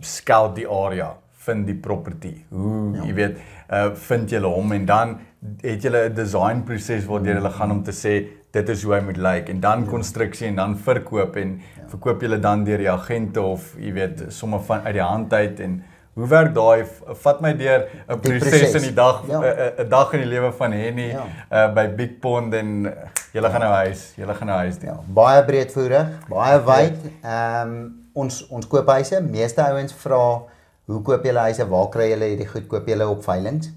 scout 0.00 0.54
die 0.56 0.68
area, 0.68 1.16
vind 1.30 1.66
die 1.66 1.74
property. 1.74 2.44
Hoe, 2.48 2.96
ja. 2.96 3.04
jy 3.04 3.14
weet, 3.14 3.36
uh 3.72 3.90
vind 3.94 4.30
julle 4.30 4.46
hom 4.46 4.72
en 4.72 4.84
dan 4.86 5.18
het 5.62 5.82
julle 5.82 6.08
'n 6.08 6.14
design 6.14 6.62
proses 6.62 7.04
waardeur 7.04 7.34
hulle 7.34 7.50
gaan 7.50 7.70
om 7.70 7.82
te 7.82 7.92
sê 7.92 8.28
dit 8.52 8.68
is 8.68 8.82
hoe 8.82 8.94
hy 8.94 9.00
moet 9.00 9.16
lyk 9.16 9.48
en 9.48 9.60
dan 9.60 9.86
konstruksie 9.86 10.46
en 10.46 10.56
dan 10.56 10.76
verkoop 10.76 11.36
en 11.36 11.60
ja. 11.76 11.88
verkoop 11.88 12.20
julle 12.20 12.38
dan 12.38 12.64
deur 12.64 12.78
die 12.78 12.90
agente 12.90 13.40
of 13.40 13.74
jy 13.80 13.92
weet 13.92 14.24
sommer 14.28 14.60
van 14.60 14.84
uit 14.84 14.94
die 14.94 15.02
hand 15.02 15.32
uit 15.32 15.60
en 15.60 15.82
hoe 16.14 16.26
werk 16.28 16.54
daai 16.54 16.84
vat 17.24 17.40
my 17.40 17.52
deur 17.56 17.86
'n 18.08 18.20
proses 18.20 18.74
in 18.74 18.82
die 18.82 18.94
dag 18.94 19.22
'n 19.24 19.30
Ja. 19.30 19.40
ja. 19.44 19.70
'n 19.84 19.88
dag 19.88 20.12
in 20.12 20.20
die 20.20 20.28
lewe 20.28 20.52
van 20.52 20.72
Henny 20.72 21.08
Ja. 21.08 21.24
ja. 21.50 21.68
uh, 21.68 21.74
by 21.74 21.86
Big 21.96 22.18
Pond 22.20 22.54
en 22.54 22.84
uh, 22.84 22.92
julle 23.32 23.50
gaan 23.50 23.60
nou 23.60 23.72
huis, 23.72 24.12
julle 24.16 24.34
gaan 24.34 24.46
nou 24.46 24.58
huis 24.58 24.78
doen. 24.78 24.88
Ja, 24.90 24.98
baie 25.06 25.44
breedvoerig, 25.44 26.08
baie 26.28 26.58
wyd. 26.64 26.98
Ehm 27.22 27.68
um, 27.68 27.98
ons 28.12 28.46
ons 28.48 28.66
koop 28.68 28.86
huise, 28.88 29.20
meeste 29.22 29.62
ouens 29.62 29.92
vra 29.92 30.42
hoe 30.84 31.02
koop 31.02 31.24
julle 31.24 31.38
huise? 31.38 31.68
Waar 31.68 31.88
kry 31.88 32.10
julle 32.10 32.24
hierdie 32.24 32.48
goed? 32.48 32.66
Koop 32.68 32.86
julle 32.88 33.08
op 33.08 33.22
veilinge? 33.24 33.72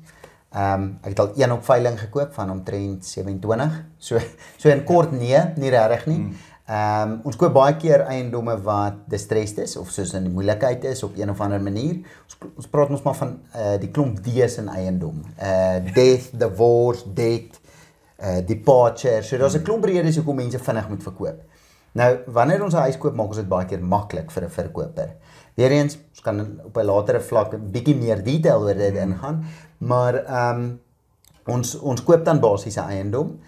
Ehm 0.55 0.73
um, 0.81 0.99
ek 1.03 1.09
het 1.09 1.19
al 1.19 1.31
een 1.35 1.51
op 1.51 1.63
veiling 1.65 1.99
gekoop 1.99 2.33
van 2.33 2.51
omtrent 2.51 3.05
27. 3.05 3.71
So 3.97 4.19
so 4.57 4.69
in 4.69 4.83
kort 4.83 5.11
nee, 5.11 5.39
nie 5.55 5.69
regtig 5.69 6.05
nie. 6.05 6.35
Ehm 6.65 7.11
um, 7.11 7.19
ons 7.29 7.35
koop 7.37 7.51
baie 7.53 7.75
keer 7.77 8.01
eiendomme 8.09 8.55
wat 8.65 9.03
distressed 9.11 9.59
is 9.61 9.75
of 9.77 9.91
soos 9.93 10.15
in 10.17 10.31
moeilikheid 10.33 10.87
is 10.89 11.03
op 11.05 11.17
een 11.17 11.29
of 11.29 11.41
ander 11.45 11.61
manier. 11.61 11.99
Ons 12.25 12.37
ons 12.55 12.69
praat 12.71 12.89
ons 12.89 13.03
maar 13.05 13.17
van 13.19 13.35
uh 13.53 13.75
die 13.77 13.91
klomp 13.93 14.17
D's 14.25 14.57
in 14.57 14.71
eiendom. 14.73 15.19
Uh 15.37 15.77
death, 15.93 16.31
divorce, 16.33 17.05
debt, 17.13 17.59
uh 18.17 18.39
departure. 18.47 19.21
So 19.21 19.37
daar's 19.37 19.59
'n 19.59 19.61
klomp 19.61 19.85
redes 19.85 20.17
hoekom 20.17 20.41
mense 20.41 20.59
vinnig 20.59 20.89
moet 20.89 21.03
verkoop. 21.03 21.43
Nou, 21.91 22.09
wanneer 22.25 22.63
ons 22.63 22.73
'n 22.73 22.87
huis 22.87 22.97
koop, 22.97 23.13
maak 23.13 23.27
ons 23.27 23.37
dit 23.37 23.49
baie 23.49 23.65
keer 23.65 23.83
maklik 23.83 24.31
vir 24.31 24.43
'n 24.43 24.49
verkoper. 24.49 25.09
Weereens, 25.53 25.97
ons 26.09 26.21
kan 26.21 26.41
op 26.65 26.77
'n 26.77 26.85
latere 26.85 27.21
vlak 27.21 27.53
'n 27.53 27.71
bietjie 27.71 27.95
meer 27.95 28.23
detail 28.23 28.61
oor 28.61 28.73
dit 28.73 28.95
ingaan, 28.95 29.45
maar 29.77 30.15
ehm 30.15 30.59
um, 30.59 30.79
ons 31.45 31.79
ons 31.79 32.03
koop 32.03 32.25
dan 32.25 32.39
basiese 32.39 32.81
eiendom. 32.81 33.39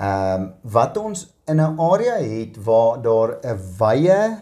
Ehm 0.00 0.42
um, 0.42 0.52
wat 0.62 0.96
ons 0.96 1.26
in 1.44 1.60
'n 1.60 1.78
area 1.78 2.16
het 2.16 2.56
waar 2.64 3.02
daar 3.02 3.38
'n 3.42 3.58
wye 3.78 4.36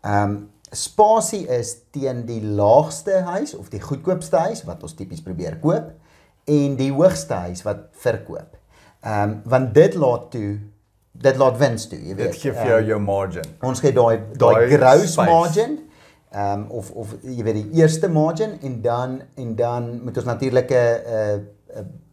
ehm 0.00 0.30
um, 0.30 0.50
spasie 0.70 1.46
is 1.48 1.76
teen 1.90 2.24
die 2.26 2.42
laagste 2.44 3.12
huis 3.12 3.54
of 3.56 3.68
die 3.68 3.80
goedkoopste 3.80 4.36
huis 4.36 4.64
wat 4.64 4.82
ons 4.82 4.94
tipies 4.94 5.22
probeer 5.22 5.58
koop 5.58 5.90
en 6.44 6.76
die 6.76 6.92
hoogste 6.92 7.34
huis 7.34 7.62
wat 7.62 7.78
verkoop. 7.92 8.56
Ehm 9.00 9.30
um, 9.30 9.40
want 9.44 9.74
dit 9.74 9.94
laat 9.94 10.30
toe 10.30 10.58
dit 11.12 11.36
laat 11.36 11.58
wins 11.58 11.88
toe, 11.88 11.98
jy 11.98 12.14
weet. 12.14 12.32
Dit 12.32 12.40
gee 12.40 12.52
vir 12.52 12.66
jou 12.66 12.78
Ehm, 12.80 12.88
jou 12.88 13.00
margin. 13.00 13.44
Ons 13.62 13.80
gee 13.80 13.92
daai 13.92 14.20
daai 14.36 14.68
gross 14.76 15.12
space. 15.12 15.30
margin 15.30 15.78
ehm 16.30 16.60
um, 16.60 16.70
of 16.70 16.90
of 16.90 17.16
jy 17.22 17.42
weet 17.42 17.54
die 17.54 17.70
eerste 17.80 18.08
margin 18.08 18.58
en 18.60 18.80
dan 18.82 19.20
en 19.34 19.56
dan 19.56 20.02
moet 20.04 20.16
ons 20.16 20.26
natuurlik 20.26 20.70
'n 20.70 20.74
'n 20.74 21.48
'n 21.76 22.03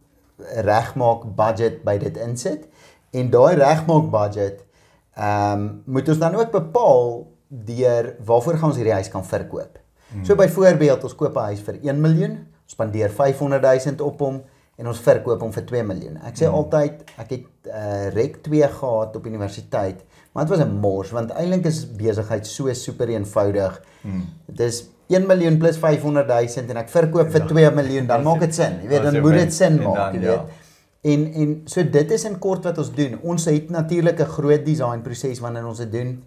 regmaak 0.66 1.26
budget 1.36 1.82
by 1.84 1.98
dit 1.98 2.16
insit 2.16 2.68
en 3.12 3.30
daai 3.30 3.54
regmaak 3.60 4.10
budget 4.10 4.64
ehm 5.12 5.60
um, 5.60 5.82
moet 5.84 6.08
ons 6.08 6.18
dan 6.18 6.34
ook 6.34 6.50
bepaal 6.50 7.26
deur 7.52 8.14
waarvoor 8.24 8.56
gaan 8.56 8.70
ons 8.70 8.78
hierdie 8.80 8.94
huis 8.96 9.10
kan 9.12 9.24
verkoop. 9.24 9.76
Hmm. 10.12 10.24
So 10.24 10.34
byvoorbeeld 10.34 11.04
ons 11.04 11.14
koop 11.14 11.36
'n 11.36 11.52
huis 11.52 11.60
vir 11.60 11.78
1 11.82 12.00
miljoen, 12.00 12.38
ons 12.64 12.72
spandeer 12.72 13.10
500 13.10 13.62
000 13.84 14.06
op 14.06 14.20
hom 14.20 14.42
en 14.76 14.86
ons 14.86 15.00
verkoop 15.00 15.40
hom 15.40 15.52
vir 15.52 15.64
2 15.64 15.82
miljoen. 15.82 16.16
Ek 16.24 16.36
sê 16.36 16.46
hmm. 16.46 16.54
altyd 16.54 17.04
ek 17.18 17.30
het 17.30 17.68
uh, 17.68 18.08
rek 18.16 18.42
2 18.42 18.68
gehad 18.68 19.16
op 19.16 19.26
universiteit, 19.26 20.04
maar 20.32 20.46
dit 20.46 20.56
was 20.56 20.66
'n 20.66 20.80
mors 20.80 21.10
want 21.10 21.30
eintlik 21.30 21.64
is 21.64 21.86
besigheid 21.96 22.46
so 22.46 22.72
super 22.72 23.08
eenvoudig. 23.08 23.82
Hmm. 24.00 24.24
Dit 24.46 24.60
is 24.60 24.84
1 25.06 25.26
miljoen 25.26 25.58
plus 25.58 25.76
500 25.76 26.26
000 26.28 26.68
en 26.68 26.76
ek 26.76 26.88
verkoop 26.88 27.30
vir 27.30 27.46
2 27.46 27.70
miljoen, 27.70 28.06
dan 28.06 28.22
maak 28.22 28.40
dit 28.40 28.54
sin. 28.54 28.80
Jy 28.82 28.88
weet, 28.88 29.02
Dan 29.02 29.12
dan 29.12 29.14
is 29.14 29.20
moet 29.20 29.38
dit 29.38 29.54
sin 29.54 29.78
en 29.78 29.82
maak, 29.82 29.96
dan, 29.96 30.20
jy 30.20 30.20
ja. 30.20 30.30
weet. 30.30 30.60
En 31.02 31.32
en 31.32 31.62
so 31.64 31.82
dit 31.90 32.10
is 32.10 32.24
in 32.24 32.38
kort 32.38 32.64
wat 32.64 32.78
ons 32.78 32.92
doen. 32.94 33.18
Ons 33.22 33.44
het 33.44 33.70
natuurlik 33.70 34.20
'n 34.20 34.34
groot 34.38 34.64
design 34.64 35.00
proses 35.02 35.38
wanneer 35.38 35.66
ons 35.66 35.78
dit 35.78 35.92
doen. 35.92 36.22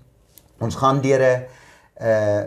Ons 0.60 0.76
gaan 0.76 1.02
deur 1.02 1.22
'n 1.22 1.46
uh 2.02 2.44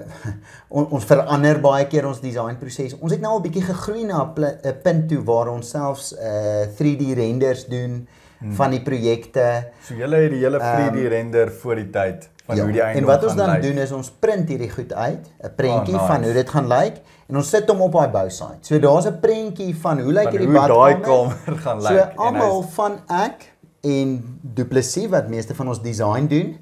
on, 0.76 0.90
ons 0.90 1.04
verander 1.04 1.60
baie 1.60 1.86
keer 1.86 2.06
ons 2.06 2.20
design 2.20 2.56
proses. 2.60 2.98
Ons 3.00 3.12
het 3.12 3.20
nou 3.20 3.32
al 3.32 3.40
bietjie 3.40 3.62
gegroei 3.62 4.04
na 4.04 4.34
'n 4.36 4.74
punt 4.82 5.08
toe 5.08 5.22
waar 5.24 5.48
ons 5.48 5.70
selfs 5.70 6.12
uh 6.12 6.66
3D 6.76 7.14
renders 7.14 7.66
doen 7.66 8.06
hmm. 8.38 8.52
van 8.52 8.70
die 8.70 8.82
projekte. 8.82 9.46
So 9.82 9.94
julle 9.94 10.16
het 10.16 10.30
die 10.30 10.42
hele 10.42 10.58
3D 10.58 10.96
Ehm, 10.96 11.08
render 11.08 11.50
voor 11.50 11.74
die 11.74 11.90
tyd 11.90 12.28
van 12.46 12.58
hoe 12.58 12.72
die 12.72 12.80
Ja, 12.80 12.92
en 12.92 13.04
wat 13.04 13.24
ons 13.24 13.34
dan 13.36 13.50
lyk. 13.50 13.62
doen 13.62 13.78
is 13.78 13.92
ons 13.92 14.10
print 14.10 14.48
hierdie 14.48 14.70
goed 14.70 14.92
uit, 14.92 15.26
'n 15.42 15.54
prentjie 15.56 15.94
Oh, 15.94 16.00
oh, 16.02 16.08
nice. 16.08 16.12
van 16.12 16.24
hoe 16.24 16.32
dit 16.32 16.48
gaan 16.48 16.68
lyk 16.68 17.00
en 17.28 17.36
ons 17.36 17.48
sit 17.48 17.68
hom 17.68 17.80
op 17.80 17.92
daai 17.92 18.08
bousite. 18.08 18.58
So 18.62 18.78
daar's 18.78 19.06
'n 19.06 19.20
prentjie 19.20 19.76
van 19.76 20.00
hoe 20.00 20.12
lyk 20.12 20.22
van 20.22 20.32
hierdie 20.32 20.58
hoe 20.58 20.68
daai 20.68 21.00
kamer 21.00 21.56
gaan 21.64 21.80
lyk. 21.82 21.88
So 21.88 21.96
en 21.96 22.16
almal 22.16 22.62
van 22.62 23.00
ek 23.08 23.52
en 23.80 24.38
Duplessis 24.42 25.08
wat 25.08 25.28
meeste 25.28 25.54
van 25.54 25.68
ons 25.68 25.82
design 25.82 26.26
doen 26.26 26.56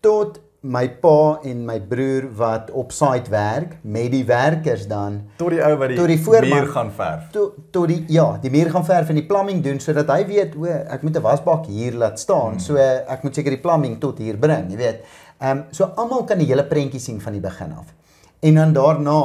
tot 0.00 0.40
my 0.62 0.84
pa 1.02 1.40
en 1.42 1.64
my 1.66 1.80
broer 1.90 2.28
wat 2.38 2.68
op 2.70 2.92
site 2.94 3.30
werk 3.30 3.74
met 3.82 4.12
die 4.12 4.22
werkers 4.24 4.84
dan 4.86 5.16
tot 5.40 5.50
die 5.50 5.58
ou 5.58 5.72
wat 5.80 5.90
die, 5.90 5.98
die 6.12 6.18
voorman. 6.22 6.52
muur 6.54 6.68
gaan 6.70 6.92
verf. 6.94 7.24
tot 7.34 7.56
tot 7.74 7.88
die 7.90 8.04
ja, 8.14 8.38
die 8.42 8.50
muur 8.50 8.70
gaan 8.70 8.86
verf 8.86 9.10
en 9.10 9.18
die 9.18 9.26
plumbing 9.26 9.62
doen 9.64 9.80
sodat 9.82 10.10
hy 10.14 10.22
weet 10.28 10.54
o, 10.54 10.68
ek 10.70 11.02
moet 11.02 11.18
'n 11.18 11.22
wasbak 11.22 11.66
hier 11.66 11.98
laat 11.98 12.18
staan. 12.18 12.60
So 12.60 12.76
ek 12.76 13.22
moet 13.22 13.34
seker 13.34 13.50
die 13.50 13.60
plumbing 13.60 13.98
tot 13.98 14.18
hier 14.18 14.36
bring, 14.36 14.70
jy 14.70 14.76
weet. 14.76 15.02
Ehm 15.40 15.50
um, 15.50 15.64
so 15.70 15.90
almal 15.96 16.24
kan 16.24 16.38
die 16.38 16.46
hele 16.46 16.64
prentjie 16.64 17.00
sien 17.00 17.20
van 17.20 17.32
die 17.32 17.42
begin 17.42 17.72
af. 17.72 17.90
En 18.40 18.54
dan 18.54 18.72
daarna 18.72 19.18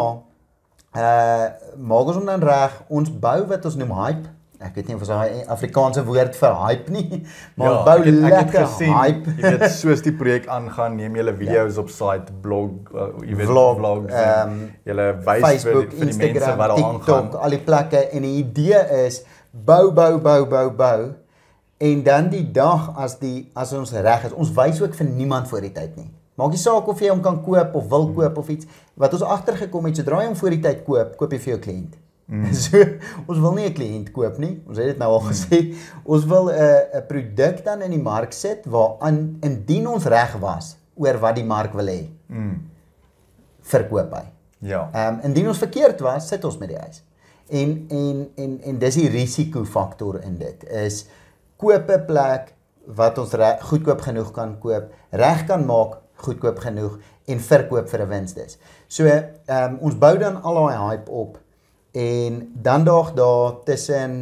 uh 0.97 1.47
maak 1.77 2.07
ons 2.07 2.15
hom 2.15 2.25
dan 2.25 2.41
reg. 2.41 2.81
Ons 2.89 3.09
bou 3.13 3.45
wat 3.45 3.65
ons 3.65 3.75
noem 3.75 3.93
hype. 3.93 4.36
Ek 4.57 4.73
weet 4.73 4.87
nie 4.89 4.95
of 4.97 5.03
ons 5.05 5.09
daai 5.11 5.43
Afrikaanse 5.53 6.01
woord 6.07 6.37
vir 6.39 6.55
hype 6.63 6.93
nie, 6.93 7.19
maar 7.59 7.75
ons 7.75 7.83
bou 7.85 7.97
Ja, 7.99 8.01
ek 8.01 8.07
het, 8.07 8.15
ek 8.17 8.23
het 8.23 8.33
lekker 8.33 8.63
gesien, 8.63 8.93
hype. 8.95 9.35
Jy 9.37 9.51
weet 9.53 9.75
soos 9.83 10.01
die 10.05 10.13
projek 10.17 10.47
aangaan, 10.49 10.95
neem 10.97 11.19
jy 11.19 11.35
video's 11.43 11.77
op 11.81 11.91
site, 11.93 12.33
blog, 12.41 12.89
uh, 12.89 13.11
jy 13.21 13.37
weet 13.37 13.51
Vlog, 13.51 13.77
vlogs, 13.77 14.15
ehm, 14.23 14.55
um, 14.55 14.65
jy 14.89 14.97
wys 14.97 15.45
Facebook, 15.45 15.91
vir, 15.91 15.99
vir 15.99 16.11
die 16.11 16.17
mense 16.23 16.31
Instagram, 16.31 16.57
wat 16.63 16.73
daar 16.73 16.81
TikTok, 16.81 17.13
aangaan. 17.19 17.39
al 17.45 17.55
die 17.57 17.61
plekke 17.69 18.03
en 18.17 18.27
die 18.27 18.33
idee 18.41 18.81
is 19.03 19.21
bou 19.51 19.83
bou 19.99 20.11
bou 20.25 20.39
bou 20.49 20.65
bou 20.81 20.99
en 21.77 22.03
dan 22.03 22.31
die 22.33 22.45
dag 22.51 22.89
as 22.97 23.19
die 23.21 23.51
as 23.53 23.75
ons 23.77 23.93
reg 23.93 24.25
is, 24.25 24.33
ons 24.33 24.55
wys 24.57 24.81
ook 24.81 24.97
vir 24.97 25.11
niemand 25.11 25.53
voor 25.53 25.61
die 25.67 25.73
tyd 25.75 25.93
nie. 26.01 26.09
Maak 26.37 26.53
nie 26.53 26.61
saak 26.61 26.89
of 26.89 26.99
jy 27.01 27.09
hom 27.13 27.21
kan 27.25 27.39
koop 27.45 27.77
of 27.77 27.87
wil 27.93 28.11
koop 28.13 28.41
of 28.41 28.49
iets. 28.53 28.65
Wat 28.97 29.13
ons 29.13 29.25
agtergekom 29.25 29.85
het, 29.89 30.01
sodra 30.01 30.21
jy 30.21 30.31
hom 30.31 30.37
voor 30.37 30.53
die 30.53 30.61
tyd 30.65 30.83
koop, 30.85 31.15
koop 31.17 31.33
jy 31.33 31.39
vir 31.45 31.53
jou 31.55 31.61
kliënt. 31.63 31.95
Mm. 32.27 32.53
So 32.63 32.79
ons 33.25 33.39
wil 33.39 33.53
nie 33.55 33.67
'n 33.69 33.73
kliënt 33.73 34.11
koop 34.11 34.37
nie. 34.37 34.61
Ons 34.67 34.77
het 34.77 34.87
dit 34.91 34.97
nou 34.99 35.11
al 35.15 35.21
mm. 35.23 35.27
gesê. 35.31 35.59
Ons 36.03 36.25
wil 36.25 36.51
'n 36.51 36.99
'n 36.99 37.05
produk 37.07 37.63
dan 37.63 37.81
in 37.81 37.91
die 37.91 38.03
mark 38.03 38.33
sit 38.33 38.65
waaraan 38.65 39.37
indien 39.41 39.87
ons 39.87 40.05
reg 40.05 40.35
was 40.39 40.75
oor 40.95 41.17
wat 41.19 41.35
die 41.35 41.45
mark 41.45 41.73
wil 41.73 41.87
hê, 41.87 42.09
Mm. 42.27 42.67
verkoop 43.61 44.11
hy. 44.13 44.25
Ja. 44.59 44.89
Ehm 44.93 45.13
um, 45.13 45.19
indien 45.23 45.47
ons 45.47 45.57
verkeerd 45.57 45.99
was, 45.99 46.27
sit 46.27 46.43
ons 46.43 46.57
met 46.57 46.69
die 46.69 46.77
eis. 46.77 47.03
En 47.47 47.85
en 47.89 48.29
en 48.35 48.61
en 48.61 48.79
dis 48.79 48.95
die 48.95 49.09
risiko 49.09 49.63
faktor 49.63 50.19
in 50.21 50.37
dit 50.37 50.63
is 50.63 51.05
koop 51.57 51.89
'n 51.89 52.05
plek 52.05 52.53
wat 52.85 53.17
ons 53.17 53.33
re, 53.33 53.57
goedkoop 53.61 54.01
genoeg 54.01 54.31
kan 54.31 54.59
koop, 54.59 54.91
reg 55.11 55.45
kan 55.45 55.65
maak 55.65 55.97
goedkoop 56.15 56.59
genoeg 56.59 56.99
en 57.25 57.39
verkoop 57.39 57.89
vir 57.89 58.01
'n 58.01 58.09
wins 58.09 58.33
dis. 58.33 58.57
So 58.87 59.05
ehm 59.05 59.23
um, 59.47 59.77
ons 59.79 59.95
bou 59.97 60.17
dan 60.17 60.41
al 60.41 60.53
daai 60.53 60.77
hype 60.77 61.11
op 61.11 61.37
en 61.97 62.37
dan 62.67 62.83
daag 62.85 63.13
daar 63.17 63.55
tussen 63.65 64.17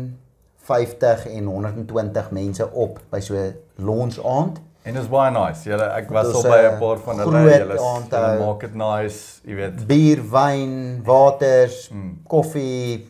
50 0.65 1.25
en 1.27 1.45
120 1.45 2.31
mense 2.31 2.67
op 2.71 2.99
by 3.11 3.19
so 3.21 3.35
launch 3.75 4.17
aand. 4.25 4.61
En 4.85 4.95
is 5.01 5.07
baie 5.09 5.31
nice. 5.33 5.65
Julle 5.69 5.85
ek 5.97 6.09
was 6.13 6.29
al 6.33 6.43
by 6.45 6.57
eh, 6.61 6.71
'n 6.73 6.79
paar 6.79 6.99
van 7.05 7.19
hulle. 7.19 7.41
Julle 7.41 7.77
julle 7.77 8.39
maak 8.45 8.59
dit 8.61 8.75
nice, 8.77 9.39
jy 9.45 9.55
weet. 9.55 9.87
bier, 9.89 10.21
wyn, 10.31 11.01
waters, 11.05 11.89
Mm. 11.91 12.17
koffie, 12.27 13.07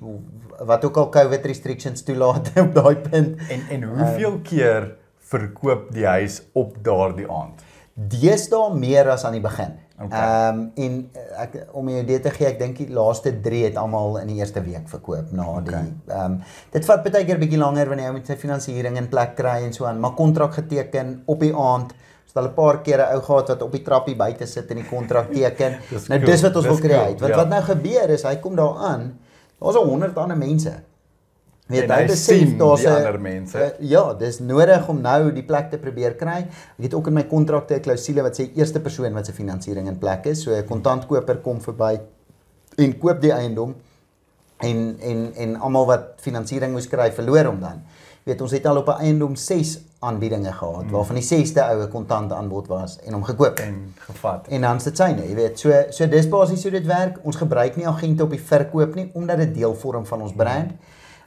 wat 0.66 0.86
ook 0.86 0.98
al 0.98 1.10
COVID 1.10 1.46
restrictions 1.46 2.04
toelaat 2.04 2.52
op 2.64 2.74
daai 2.76 2.96
punt. 2.96 3.38
En 3.50 3.62
en 3.70 3.84
hoeveel 3.84 4.40
keer 4.44 4.96
verkoop 5.20 5.92
die 5.92 6.06
huis 6.06 6.42
op 6.54 6.78
daardie 6.84 7.28
aand? 7.32 7.62
Deesdae 7.94 8.74
meer 8.76 9.10
as 9.10 9.24
aan 9.26 9.32
die 9.32 9.42
begin. 9.42 9.76
Okay. 9.96 10.20
Ehm 10.20 10.58
um, 10.60 10.72
en 10.76 10.96
eh, 11.14 11.42
ek 11.42 11.54
om 11.72 11.90
jou 11.90 12.02
idee 12.02 12.20
te 12.20 12.32
gee, 12.36 12.48
ek 12.50 12.58
dink 12.60 12.80
die 12.82 12.90
laaste 12.92 13.32
3 13.42 13.62
het 13.64 13.78
almal 13.80 14.18
in 14.20 14.28
die 14.28 14.42
eerste 14.42 14.60
week 14.64 14.90
verkoop 14.92 15.32
na 15.32 15.46
Okay. 15.54 15.84
die 15.86 16.14
ehm 16.14 16.34
um, 16.34 16.42
dit 16.74 16.86
vat 16.86 17.06
baie 17.06 17.24
keer 17.26 17.40
bietjie 17.40 17.60
langer 17.62 17.88
wanneer 17.94 18.10
jy 18.10 18.16
met 18.18 18.28
sy 18.28 18.36
finansiering 18.42 18.98
in 19.00 19.08
plek 19.08 19.38
kry 19.40 19.62
en 19.64 19.72
so 19.74 19.88
aan, 19.88 20.02
maar 20.04 20.18
kontrak 20.20 20.58
geteken 20.60 21.22
op 21.26 21.40
die 21.40 21.54
aand. 21.56 21.94
Het 22.28 22.42
al 22.44 22.50
'n 22.50 22.54
paar 22.54 22.82
kere 22.84 23.06
ou 23.14 23.22
gehad 23.22 23.48
wat 23.48 23.62
op 23.62 23.72
die 23.72 23.82
trappie 23.82 24.16
buite 24.16 24.46
sit 24.46 24.72
en 24.72 24.76
die 24.76 24.90
kontrak 24.90 25.32
teken. 25.32 25.78
Dis 25.90 26.08
nou 26.08 26.20
cool, 26.20 26.32
dis 26.32 26.42
wat 26.42 26.56
ons 26.56 26.66
wil 26.66 26.76
dis 26.76 26.82
cool, 26.82 26.92
create. 26.92 27.20
Wat 27.22 27.30
ja. 27.30 27.36
wat 27.36 27.50
nou 27.50 27.62
gebeur 27.64 28.10
is 28.10 28.24
hy 28.24 28.36
kom 28.44 28.56
daar 28.56 28.76
aan. 28.76 29.20
Daar's 29.60 29.76
'n 29.76 29.88
100 29.88 30.18
ander 30.18 30.38
mense. 30.38 30.74
Weet 31.68 31.90
hy 31.90 31.96
hy 32.02 32.08
besef 32.08 32.58
daar's 32.58 32.84
'n- 32.84 32.88
ander 32.96 33.20
mense. 33.20 33.58
eh, 33.58 33.72
Ja, 33.80 34.14
dis 34.14 34.40
nodig 34.40 34.88
om 34.88 35.02
nou 35.02 35.32
die 35.34 35.44
plek 35.44 35.70
te 35.72 35.78
probeer 35.78 36.14
kry. 36.16 36.38
Ek 36.78 36.84
het 36.84 36.94
ook 36.94 37.08
in 37.08 37.14
my 37.14 37.24
kontrakte 37.24 37.74
'n 37.76 37.82
klousule 37.82 38.22
wat 38.22 38.40
sê 38.40 38.52
eerste 38.56 38.80
persoon 38.80 39.14
wat 39.14 39.26
se 39.26 39.34
finansiering 39.34 39.88
in 39.88 39.98
plek 39.98 40.26
is. 40.26 40.42
So 40.44 40.52
'n 40.52 40.64
kontantkoper 40.66 41.38
kom 41.42 41.62
verby 41.62 42.00
en 42.78 42.98
koop 43.00 43.22
die 43.22 43.32
eiendom 43.32 43.76
en 44.60 44.96
en 45.02 45.32
en 45.36 45.56
almal 45.60 45.86
wat 45.86 46.04
finansiering 46.18 46.72
moes 46.72 46.88
kry, 46.88 47.12
verloor 47.12 47.46
hom 47.46 47.60
dan. 47.60 47.82
Jy 48.26 48.32
weet, 48.32 48.42
ons 48.42 48.52
het 48.52 48.66
al 48.66 48.78
op 48.78 48.88
'n 48.88 49.02
eiendom 49.02 49.36
6 49.36 49.80
aanbiedinge 50.00 50.52
gehad 50.52 50.84
Mm. 50.86 50.92
waarvan 50.92 51.16
die 51.16 51.24
6ste 51.24 51.62
oue 51.62 51.88
kontant 51.88 52.32
aanbod 52.32 52.68
was 52.68 52.98
en 53.06 53.14
hom 53.14 53.24
gekoop. 53.24 53.60
En 53.60 53.94
gevat. 54.00 54.48
En 54.50 54.62
dan 54.62 54.80
sit 54.80 54.98
syne, 54.98 55.28
jy 55.28 55.36
weet. 55.36 55.60
So 55.60 55.72
so 55.90 56.08
dis 56.08 56.28
basies 56.30 56.62
hoe 56.64 56.72
dit 56.72 56.86
werk. 56.86 57.18
Ons 57.24 57.36
gebruik 57.36 57.76
nie 57.76 57.88
agente 57.88 58.24
op 58.24 58.30
die 58.30 58.40
verkoop 58.42 58.96
nie 58.96 59.10
omdat 59.14 59.38
dit 59.38 59.54
deel 59.56 59.74
vorm 59.76 60.06
van 60.06 60.22
ons 60.22 60.34
brand. 60.34 60.72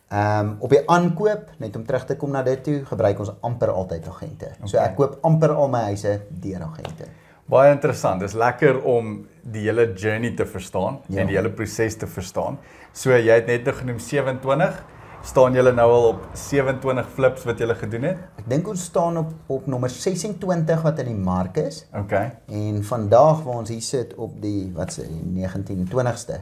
Ehm 0.08 0.46
um, 0.46 0.56
op 0.64 0.70
die 0.72 0.80
aankoop, 0.88 1.50
net 1.60 1.76
om 1.76 1.84
terug 1.84 2.04
te 2.08 2.16
kom 2.16 2.30
na 2.32 2.42
dit 2.42 2.62
toe, 2.64 2.78
gebruik 2.88 3.18
ons 3.20 3.32
amper 3.44 3.68
altyd 3.68 4.06
agente. 4.08 4.46
So 4.64 4.76
Okay. 4.78 4.86
ek 4.88 4.96
koop 4.96 5.18
amper 5.22 5.50
al 5.52 5.68
my 5.68 5.82
huise 5.90 6.20
deur 6.30 6.62
agente. 6.64 7.04
Baie 7.48 7.72
interessant. 7.72 8.20
Dis 8.20 8.32
lekker 8.32 8.82
om 8.84 9.26
die 9.42 9.66
hele 9.66 9.92
journey 9.96 10.30
te 10.36 10.46
verstaan 10.46 10.98
Ja. 11.08 11.20
en 11.20 11.26
die 11.26 11.36
hele 11.36 11.50
proses 11.50 11.96
te 11.96 12.06
verstaan. 12.06 12.58
So 12.92 13.10
jy 13.10 13.34
het 13.34 13.46
net 13.46 13.68
genoem 13.74 13.98
27. 13.98 14.84
Staan 15.22 15.52
julle 15.52 15.72
nou 15.72 15.90
al 15.92 16.08
op 16.08 16.26
27 16.32 17.08
flips 17.14 17.44
wat 17.44 17.58
julle 17.58 17.74
gedoen 17.74 18.02
het? 18.02 18.16
Ek 18.38 18.48
dink 18.48 18.68
ons 18.68 18.84
staan 18.84 19.16
op 19.18 19.32
op 19.46 19.66
nommer 19.66 19.90
26 19.90 20.82
wat 20.82 20.98
in 20.98 21.06
die 21.06 21.14
mark 21.14 21.56
is 21.56 21.86
Okay. 21.94 22.30
en 22.48 22.84
vandag 22.84 23.42
waar 23.42 23.56
ons 23.56 23.68
hier 23.68 23.82
sit 23.82 24.14
op 24.16 24.40
die 24.40 24.70
wat 24.74 24.94
die 24.96 25.22
19 25.24 25.88
20ste 25.90 26.40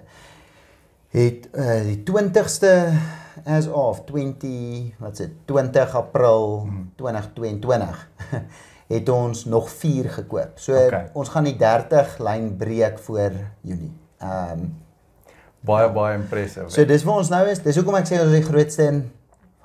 het 1.15 1.49
uh, 1.55 1.81
die 1.87 2.03
20ste 2.11 2.73
as 3.45 3.67
of 3.69 4.01
20 4.09 4.97
wat 4.99 5.21
sê 5.21 5.29
20 5.47 5.95
April 5.95 6.65
Mhm. 6.67 6.83
2022 6.97 8.09
het 8.95 9.09
ons 9.09 9.45
nog 9.45 9.71
4 9.71 10.11
gekoop. 10.11 10.59
So 10.59 10.73
Okay. 10.87 11.11
ons 11.13 11.29
gaan 11.29 11.45
die 11.45 11.57
30 11.57 12.19
lyn 12.19 12.57
breek 12.57 12.99
voor 12.99 13.31
Junie. 13.61 13.93
Ehm 14.19 14.51
um, 14.61 14.75
Baie 15.67 15.89
baie 15.91 16.15
impressive. 16.15 16.69
so 16.71 16.85
dis 16.85 17.03
waar 17.03 17.17
ons 17.17 17.29
nou 17.29 17.47
is. 17.51 17.59
Dis 17.63 17.75
hoekom 17.77 17.95
ek 17.99 18.07
sê 18.07 18.21
ons 18.21 18.31
is 18.31 18.37
die 18.39 18.47
grootste 18.53 18.85
in 18.87 19.01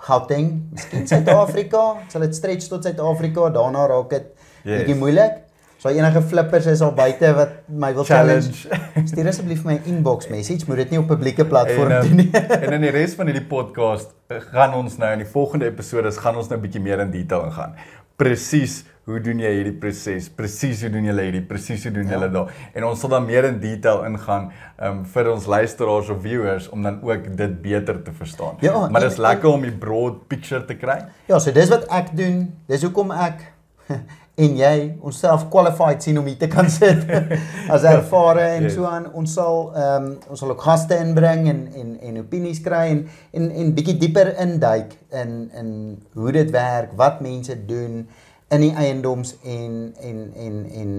Gauteng, 0.01 0.47
miskien 0.71 1.03
Suid-Afrika. 1.07 1.81
Sal 2.11 2.21
dit 2.25 2.35
stretch 2.35 2.67
tot 2.71 2.83
Suid-Afrika, 2.83 3.49
daarna 3.53 3.85
raak 3.87 4.09
dit 4.09 4.25
Yes. 4.63 4.77
bietjie 4.81 4.95
moeilik. 4.97 5.37
So 5.81 5.89
enige 5.89 6.21
flippers 6.21 6.65
is 6.69 6.81
al 6.85 6.91
buite 6.93 7.31
wat 7.33 7.49
my 7.67 7.87
wil 7.95 8.03
challenge. 8.05 8.51
challenge. 8.53 9.07
Stuur 9.09 9.27
asseblief 9.31 9.63
my 9.65 9.79
inbox 9.89 10.27
message, 10.29 10.67
moet 10.69 10.77
dit 10.83 10.91
nie 10.93 10.99
op 11.01 11.07
publieke 11.09 11.45
platform 11.49 11.91
En, 11.95 12.01
doen 12.05 12.15
nie. 12.21 12.27
ehm, 12.37 12.51
en 12.67 12.73
in 12.77 12.81
die 12.85 12.91
res 12.93 13.15
van 13.17 13.25
hierdie 13.31 13.47
podcast 13.49 14.11
eh, 14.29 14.37
gaan 14.51 14.75
ons 14.77 14.97
nou 15.01 15.09
in 15.15 15.23
die 15.23 15.31
volgende 15.31 15.65
episode 15.71 16.11
gaan 16.21 16.37
ons 16.37 16.51
nou 16.51 16.59
'n 16.59 16.61
bietjie 16.67 16.81
meer 16.85 16.99
in 17.01 17.09
detail 17.11 17.47
ingaan. 17.49 17.73
Presies 18.21 18.83
hoe 19.09 19.17
doen 19.25 19.39
jy 19.41 19.49
hierdie 19.55 19.73
proses? 19.81 20.27
Presies 20.29 20.83
hoe 20.85 20.91
doen 20.93 21.03
julle 21.09 21.23
hierdie? 21.25 21.41
Presies 21.41 21.83
hoe 21.83 21.91
doen 21.95 22.05
Ja. 22.05 22.11
julle 22.13 22.29
daar? 22.31 22.51
En 22.77 22.83
ons 22.85 22.99
sal 22.99 23.09
dan 23.09 23.25
meer 23.25 23.43
in 23.49 23.57
detail 23.59 24.03
ingaan 24.05 24.51
um, 24.83 24.99
vir 25.05 25.31
ons 25.31 25.45
luisteraars 25.49 26.09
of 26.13 26.21
viewers 26.21 26.69
om 26.69 26.83
dan 26.83 27.01
ook 27.01 27.25
dit 27.37 27.61
beter 27.61 28.03
te 28.03 28.11
verstaan. 28.13 28.55
Ja, 28.61 28.77
maar 28.77 29.01
en- 29.01 29.07
dit 29.09 29.11
is 29.11 29.17
lekker 29.17 29.49
om 29.49 29.61
die 29.61 29.71
broad 29.73 30.27
picture 30.27 30.61
te 30.65 30.75
kry. 30.75 30.99
Ja, 31.25 31.39
so 31.39 31.51
dis 31.51 31.69
wat 31.69 31.87
ek 31.89 32.13
doen. 32.15 32.53
Dis 32.67 32.83
hoekom 32.85 33.11
ek 33.11 33.41
en 34.35 34.55
jy 34.57 34.75
onsself 35.03 35.49
qualified 35.51 36.03
sien 36.03 36.17
om 36.17 36.25
hier 36.25 36.37
te 36.39 36.47
kan 36.47 36.69
sit 36.71 37.03
as 37.75 37.83
ervare 37.83 38.41
en 38.55 38.63
Yes. 38.63 38.73
so 38.73 38.85
aan. 38.87 39.09
Ons 39.13 39.33
sal 39.33 39.71
ehm 39.75 40.05
um, 40.05 40.17
ons 40.29 40.39
sal 40.39 40.49
ook 40.53 40.61
gaste 40.61 40.97
inbring 40.97 41.47
en 41.49 41.67
en 41.75 41.97
en 42.01 42.19
opinies 42.23 42.61
kry 42.63 42.85
en 42.93 43.01
en 43.33 43.49
en 43.51 43.73
bietjie 43.75 43.97
dieper 43.97 44.33
induik 44.39 44.95
in 45.11 45.49
in 45.59 45.71
hoe 46.13 46.31
dit 46.31 46.51
werk, 46.51 46.93
wat 46.95 47.21
mense 47.21 47.57
doen 47.65 48.07
in 48.51 48.61
die 48.61 48.73
eiendoms 48.75 49.35
en 49.43 49.93
en 50.01 50.31
en 50.35 50.55
en 50.81 50.95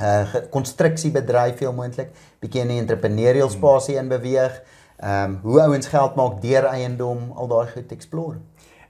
uh 0.00 0.34
konstruksiebedryf 0.50 1.58
heel 1.58 1.72
moontlik, 1.72 2.10
bietjie 2.40 2.60
in 2.66 2.68
die 2.74 2.80
entrepreneurial 2.82 3.48
spasie 3.50 3.96
in 3.96 4.08
beweeg. 4.12 4.58
Ehm 4.98 5.24
um, 5.24 5.38
hoe 5.42 5.60
ouens 5.62 5.86
geld 5.86 6.14
maak 6.16 6.42
deur 6.42 6.64
eiendom, 6.72 7.30
al 7.36 7.48
daai 7.48 7.66
goed 7.72 7.92
explore. 7.92 8.36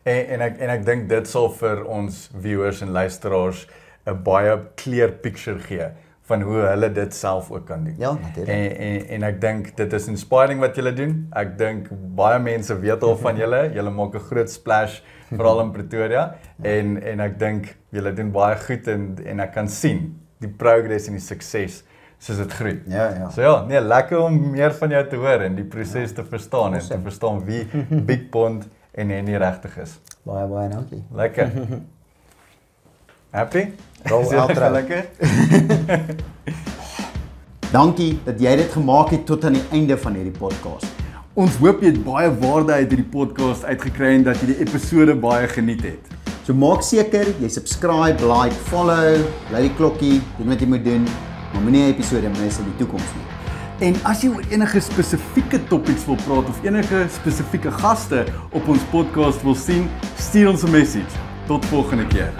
En 0.07 0.27
en 0.37 0.45
ek 0.47 0.59
en 0.62 0.71
ek 0.77 0.85
dink 0.87 1.09
dit 1.11 1.29
sal 1.29 1.49
vir 1.61 1.85
ons 1.90 2.19
viewers 2.42 2.83
en 2.87 2.92
luisteraars 2.95 3.66
'n 4.07 4.23
baie 4.23 4.59
clear 4.79 5.11
picture 5.23 5.59
gee 5.59 5.88
van 6.27 6.42
hoe 6.42 6.59
hulle 6.66 6.88
dit 6.92 7.14
self 7.14 7.51
ook 7.51 7.66
kan 7.66 7.85
doen. 7.85 7.95
Ja, 7.99 8.12
natuurlik. 8.12 8.49
En 8.55 8.77
en 8.77 9.09
en 9.09 9.23
ek 9.23 9.40
dink 9.40 9.77
dit 9.77 9.92
is 9.92 10.09
inspiring 10.09 10.61
wat 10.61 10.77
julle 10.77 10.92
doen. 10.92 11.29
Ek 11.33 11.59
dink 11.59 11.88
baie 12.19 12.38
mense 12.38 12.75
weet 12.81 13.03
al 13.03 13.16
van 13.16 13.37
julle. 13.37 13.61
Julle 13.77 13.90
maak 13.90 14.14
'n 14.14 14.21
groot 14.31 14.51
splash 14.51 15.03
veral 15.31 15.61
in 15.61 15.71
Pretoria 15.73 16.35
en 16.62 17.03
en 17.03 17.21
ek 17.21 17.38
dink 17.38 17.77
julle 17.90 18.12
doen 18.14 18.31
baie 18.33 18.57
goed 18.57 18.88
en 18.88 19.16
en 19.27 19.40
ek 19.40 19.53
kan 19.53 19.69
sien 19.69 20.14
die 20.40 20.49
progress 20.51 21.07
en 21.09 21.12
die 21.14 21.21
sukses 21.23 21.85
soos 22.19 22.38
dit 22.38 22.53
groei. 22.53 22.81
Ja, 22.87 23.11
ja. 23.11 23.29
So 23.31 23.40
ja, 23.42 23.64
nee, 23.66 23.81
lekker 23.81 24.19
om 24.19 24.51
meer 24.51 24.73
van 24.75 24.90
jou 24.90 25.05
te 25.09 25.16
hoor 25.16 25.42
en 25.42 25.55
die 25.55 25.64
proses 25.64 26.12
te 26.12 26.25
verstaan 26.25 26.75
en 26.75 26.81
te 26.81 26.85
Awesome. 26.95 27.03
verstaan 27.03 27.45
wie 27.45 27.66
Big 28.05 28.31
Pond 28.31 28.69
en 28.97 29.11
Henny 29.13 29.37
regtig 29.37 29.77
is. 29.83 29.99
Baie 30.25 30.47
baie 30.49 30.69
dankie. 30.73 31.03
Lekker. 31.15 31.51
Happy? 33.37 33.67
Rol 34.09 34.23
Is 34.25 34.29
dit 34.33 34.39
outro. 34.41 34.71
Lekker. 34.73 35.05
Dankie 37.77 38.13
dat 38.25 38.41
jy 38.41 38.55
dit 38.63 38.71
gemaak 38.73 39.11
het 39.13 39.27
tot 39.29 39.45
aan 39.45 39.59
die 39.59 39.65
einde 39.75 39.99
van 40.01 40.17
hierdie 40.17 40.33
podcast. 40.39 41.05
Ons 41.37 41.59
hoop 41.61 41.83
jy 41.85 41.91
het 41.93 42.01
baie 42.07 42.31
waarde 42.41 42.79
uit 42.79 42.95
hierdie 42.95 43.09
podcast 43.13 43.67
uitgekry 43.69 44.15
en 44.17 44.25
dat 44.31 44.41
jy 44.41 44.55
die 44.55 44.61
episode 44.65 45.19
baie 45.21 45.51
geniet 45.53 45.85
het. 45.85 46.13
So 46.47 46.57
maak 46.57 46.87
seker 46.87 47.29
jy 47.43 47.51
subscribe, 47.53 48.23
like, 48.25 48.57
follow, 48.71 49.21
bly 49.51 49.67
die 49.67 49.75
klokkie, 49.77 50.21
doen 50.39 50.55
wat 50.55 50.63
jy 50.63 50.71
moet 50.73 50.87
doen, 50.87 51.05
maar 51.53 51.67
moenie 51.67 51.83
'n 51.91 51.93
episode 51.93 52.33
mis 52.39 52.63
in 52.63 52.71
die 52.73 52.79
toekoms 52.81 53.11
nie. 53.19 53.36
En 53.85 53.97
as 54.09 54.23
jy 54.25 54.31
oor 54.33 54.45
enige 54.49 54.81
spesifieke 54.81 55.59
topics 55.69 56.07
wil 56.09 56.17
praat 56.25 56.49
of 56.49 56.62
enige 56.65 57.03
spesifieke 57.12 57.73
gaste 57.83 58.25
op 58.57 58.71
ons 58.73 58.87
podcast 58.93 59.45
wil 59.45 59.59
sien, 59.67 59.91
stuur 60.17 60.55
ons 60.55 60.65
'n 60.65 60.71
message. 60.71 61.21
Tot 61.47 61.65
volgende 61.67 62.07
keer. 62.07 62.33